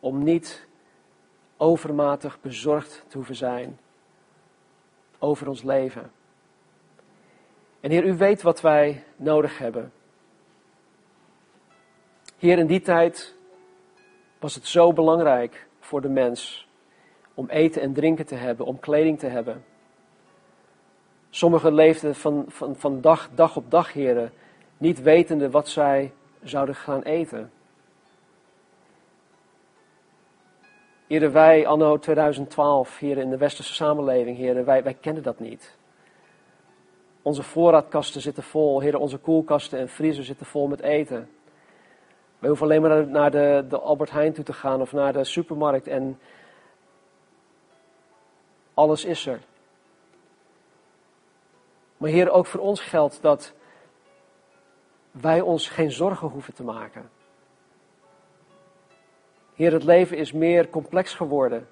om 0.00 0.22
niet 0.22 0.66
overmatig 1.56 2.40
bezorgd 2.40 3.04
te 3.08 3.16
hoeven 3.16 3.34
zijn 3.34 3.78
over 5.18 5.48
ons 5.48 5.62
leven. 5.62 6.12
En 7.80 7.90
Heer, 7.90 8.04
u 8.04 8.16
weet 8.16 8.42
wat 8.42 8.60
wij 8.60 9.04
nodig 9.16 9.58
hebben. 9.58 9.92
Heer, 12.38 12.58
in 12.58 12.66
die 12.66 12.80
tijd 12.80 13.34
was 14.38 14.54
het 14.54 14.66
zo 14.66 14.92
belangrijk 14.92 15.66
voor 15.80 16.00
de 16.00 16.08
mens 16.08 16.68
om 17.34 17.48
eten 17.48 17.82
en 17.82 17.92
drinken 17.92 18.26
te 18.26 18.34
hebben, 18.34 18.66
om 18.66 18.80
kleding 18.80 19.18
te 19.18 19.26
hebben. 19.26 19.64
Sommigen 21.30 21.74
leefden 21.74 22.14
van, 22.14 22.44
van, 22.48 22.76
van 22.76 23.00
dag, 23.00 23.30
dag 23.34 23.56
op 23.56 23.70
dag, 23.70 23.92
heren, 23.92 24.32
niet 24.82 25.02
wetende 25.02 25.50
wat 25.50 25.68
zij 25.68 26.12
zouden 26.42 26.74
gaan 26.74 27.02
eten. 27.02 27.52
Heren, 31.06 31.32
wij 31.32 31.66
anno 31.66 31.98
2012, 31.98 32.98
hier 32.98 33.18
in 33.18 33.30
de 33.30 33.36
westerse 33.36 33.74
samenleving, 33.74 34.36
heren, 34.36 34.64
wij, 34.64 34.82
wij 34.82 34.94
kennen 34.94 35.22
dat 35.22 35.38
niet. 35.38 35.76
Onze 37.22 37.42
voorraadkasten 37.42 38.20
zitten 38.20 38.42
vol. 38.42 38.80
Heren, 38.80 39.00
onze 39.00 39.18
koelkasten 39.18 39.78
en 39.78 39.88
vriezer 39.88 40.24
zitten 40.24 40.46
vol 40.46 40.66
met 40.66 40.80
eten. 40.80 41.30
We 42.38 42.46
hoeven 42.46 42.66
alleen 42.66 42.82
maar 42.82 43.06
naar 43.06 43.30
de, 43.30 43.64
de 43.68 43.78
Albert 43.78 44.10
Heijn 44.10 44.32
toe 44.32 44.44
te 44.44 44.52
gaan 44.52 44.80
of 44.80 44.92
naar 44.92 45.12
de 45.12 45.24
supermarkt 45.24 45.86
en 45.86 46.18
alles 48.74 49.04
is 49.04 49.26
er. 49.26 49.40
Maar 51.96 52.10
Heer, 52.10 52.30
ook 52.30 52.46
voor 52.46 52.60
ons 52.60 52.80
geldt 52.80 53.18
dat 53.20 53.54
wij 55.12 55.40
ons 55.40 55.68
geen 55.68 55.92
zorgen 55.92 56.28
hoeven 56.28 56.54
te 56.54 56.64
maken. 56.64 57.10
Heer, 59.54 59.72
het 59.72 59.84
leven 59.84 60.16
is 60.16 60.32
meer 60.32 60.68
complex 60.68 61.14
geworden. 61.14 61.68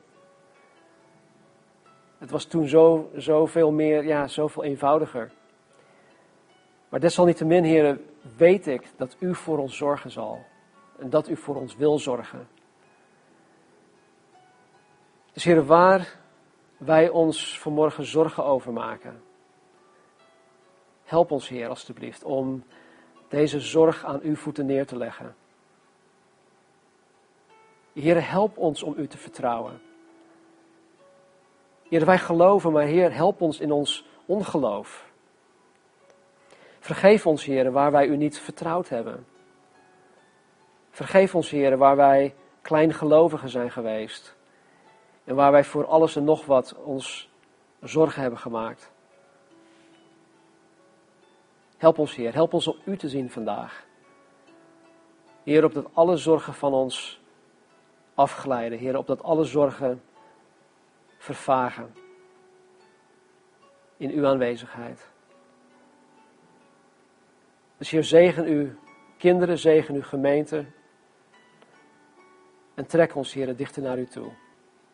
Het 2.18 2.30
was 2.30 2.44
toen 2.44 2.68
zo, 2.68 3.10
zoveel 3.14 3.70
meer, 3.70 4.04
ja, 4.04 4.28
zoveel 4.28 4.64
eenvoudiger. 4.64 5.30
Maar 6.88 7.00
desalniettemin, 7.00 7.64
heren, 7.64 8.06
weet 8.36 8.66
ik 8.66 8.82
dat 8.96 9.16
u 9.18 9.34
voor 9.34 9.58
ons 9.58 9.76
zorgen 9.76 10.10
zal. 10.10 10.44
En 10.98 11.10
dat 11.10 11.28
u 11.28 11.36
voor 11.36 11.56
ons 11.56 11.76
wil 11.76 11.98
zorgen. 11.98 12.48
Dus 15.32 15.44
Heer, 15.44 15.66
waar 15.66 16.18
wij 16.76 17.08
ons 17.08 17.60
vanmorgen 17.60 18.04
zorgen 18.04 18.44
over 18.44 18.72
maken. 18.72 19.22
Help 21.04 21.30
ons, 21.30 21.48
Heer, 21.48 21.68
alstublieft, 21.68 22.24
om 22.24 22.64
deze 23.30 23.60
zorg 23.60 24.04
aan 24.04 24.20
uw 24.22 24.36
voeten 24.36 24.66
neer 24.66 24.86
te 24.86 24.96
leggen. 24.96 25.34
Heer, 27.92 28.30
help 28.30 28.58
ons 28.58 28.82
om 28.82 28.94
u 28.96 29.06
te 29.06 29.18
vertrouwen. 29.18 29.80
Heer, 31.88 32.04
wij 32.04 32.18
geloven, 32.18 32.72
maar 32.72 32.84
Heer, 32.84 33.14
help 33.14 33.40
ons 33.40 33.60
in 33.60 33.72
ons 33.72 34.06
ongeloof. 34.26 35.10
Vergeef 36.78 37.26
ons, 37.26 37.44
Heer, 37.44 37.72
waar 37.72 37.92
wij 37.92 38.06
u 38.06 38.16
niet 38.16 38.38
vertrouwd 38.38 38.88
hebben. 38.88 39.26
Vergeef 40.90 41.34
ons, 41.34 41.50
Heer, 41.50 41.76
waar 41.76 41.96
wij 41.96 42.34
kleingelovigen 42.62 43.48
zijn 43.48 43.70
geweest. 43.70 44.36
En 45.24 45.34
waar 45.34 45.52
wij 45.52 45.64
voor 45.64 45.86
alles 45.86 46.16
en 46.16 46.24
nog 46.24 46.46
wat 46.46 46.74
ons 46.74 47.30
zorgen 47.80 48.20
hebben 48.20 48.40
gemaakt. 48.40 48.90
Help 51.80 51.98
ons, 51.98 52.14
Heer. 52.16 52.32
Help 52.32 52.52
ons 52.52 52.66
om 52.66 52.76
U 52.84 52.96
te 52.96 53.08
zien 53.08 53.30
vandaag. 53.30 53.86
Heer, 55.42 55.64
op 55.64 55.74
dat 55.74 55.90
alle 55.92 56.16
zorgen 56.16 56.54
van 56.54 56.72
ons 56.72 57.20
afglijden. 58.14 58.78
Heer, 58.78 58.96
op 58.96 59.06
dat 59.06 59.22
alle 59.22 59.44
zorgen 59.44 60.02
vervagen. 61.18 61.94
In 63.96 64.10
Uw 64.10 64.26
aanwezigheid. 64.26 65.08
Dus 67.76 67.90
Heer, 67.90 68.04
zegen 68.04 68.44
uw 68.44 68.68
kinderen, 69.18 69.58
zegen 69.58 69.94
uw 69.94 70.02
gemeente. 70.02 70.66
En 72.74 72.86
trek 72.86 73.14
ons, 73.14 73.32
Heer, 73.32 73.56
dichter 73.56 73.82
naar 73.82 73.98
U 73.98 74.06
toe. 74.06 74.32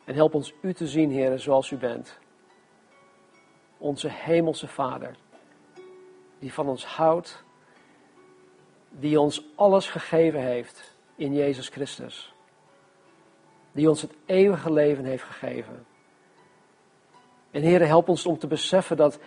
En 0.04 0.14
help 0.14 0.34
ons 0.34 0.54
U 0.62 0.72
te 0.72 0.86
zien, 0.86 1.10
Heer, 1.10 1.38
zoals 1.38 1.70
U 1.70 1.76
bent. 1.76 2.18
Onze 3.78 4.08
hemelse 4.10 4.66
Vader, 4.66 5.16
die 6.38 6.52
van 6.52 6.68
ons 6.68 6.86
houdt, 6.86 7.44
die 8.90 9.20
ons 9.20 9.44
alles 9.54 9.88
gegeven 9.88 10.40
heeft 10.40 10.94
in 11.14 11.34
Jezus 11.34 11.68
Christus. 11.68 12.34
Die 13.72 13.88
ons 13.88 14.02
het 14.02 14.14
eeuwige 14.26 14.72
leven 14.72 15.04
heeft 15.04 15.24
gegeven. 15.24 15.86
En 17.50 17.62
Heer, 17.62 17.86
help 17.86 18.08
ons 18.08 18.26
om 18.26 18.38
te 18.38 18.46
beseffen 18.46 18.96
dat 18.96 19.18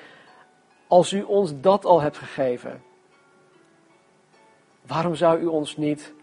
als 0.87 1.13
U 1.13 1.21
ons 1.21 1.51
dat 1.61 1.85
al 1.85 2.01
hebt 2.01 2.17
gegeven, 2.17 2.83
waarom 4.81 5.15
zou 5.15 5.39
U 5.39 5.45
ons 5.45 5.77
niet 5.77 6.13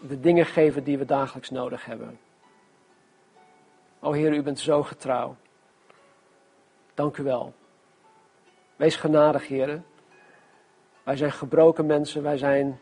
de 0.00 0.20
dingen 0.20 0.46
geven 0.46 0.84
die 0.84 0.98
we 0.98 1.04
dagelijks 1.04 1.50
nodig 1.50 1.84
hebben? 1.84 2.18
O 4.00 4.12
Heer, 4.12 4.34
U 4.34 4.42
bent 4.42 4.58
zo 4.58 4.82
getrouw. 4.82 5.36
Dank 6.94 7.16
u 7.16 7.22
wel. 7.22 7.54
Wees 8.80 8.96
genadig, 8.96 9.48
Heer. 9.48 9.82
Wij 11.02 11.16
zijn 11.16 11.32
gebroken 11.32 11.86
mensen, 11.86 12.22
wij 12.22 12.36
zijn, 12.36 12.80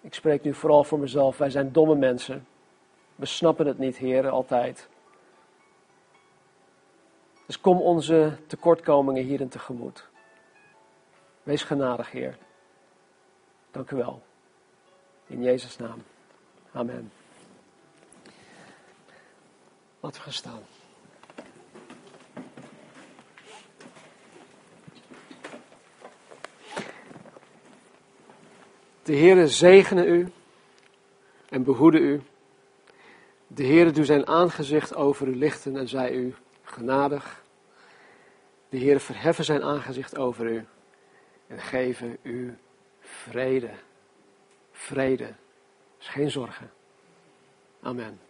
ik 0.00 0.14
spreek 0.14 0.42
nu 0.42 0.54
vooral 0.54 0.84
voor 0.84 0.98
mezelf, 0.98 1.38
wij 1.38 1.50
zijn 1.50 1.72
domme 1.72 1.94
mensen. 1.94 2.46
We 3.14 3.26
snappen 3.26 3.66
het 3.66 3.78
niet, 3.78 3.96
Heer, 3.96 4.28
altijd. 4.28 4.88
Dus 7.46 7.60
kom 7.60 7.80
onze 7.80 8.36
tekortkomingen 8.46 9.24
hierin 9.24 9.48
tegemoet. 9.48 10.08
Wees 11.42 11.62
genadig, 11.62 12.10
Heer. 12.10 12.38
Dank 13.70 13.90
u 13.90 13.96
wel. 13.96 14.22
In 15.26 15.42
Jezus' 15.42 15.76
naam. 15.76 16.02
Amen. 16.72 17.12
Laten 20.00 20.18
we 20.18 20.24
gaan 20.24 20.32
staan. 20.32 20.79
De 29.10 29.16
Heere 29.16 29.48
zegene 29.48 30.06
u 30.06 30.32
en 31.48 31.64
behoede 31.64 31.98
u. 31.98 32.20
De 33.46 33.66
Heere 33.66 33.90
doet 33.90 34.06
zijn 34.06 34.26
aangezicht 34.26 34.94
over 34.94 35.28
u 35.28 35.36
lichten 35.36 35.76
en 35.76 35.88
zij 35.88 36.12
u 36.12 36.34
genadig. 36.62 37.42
De 38.68 38.78
Heere 38.78 39.00
verheffen 39.00 39.44
zijn 39.44 39.62
aangezicht 39.62 40.16
over 40.16 40.46
u 40.46 40.66
en 41.46 41.60
geven 41.60 42.16
u 42.22 42.58
vrede. 43.00 43.70
Vrede. 44.72 45.34
Dus 45.98 46.08
geen 46.08 46.30
zorgen. 46.30 46.70
Amen. 47.82 48.20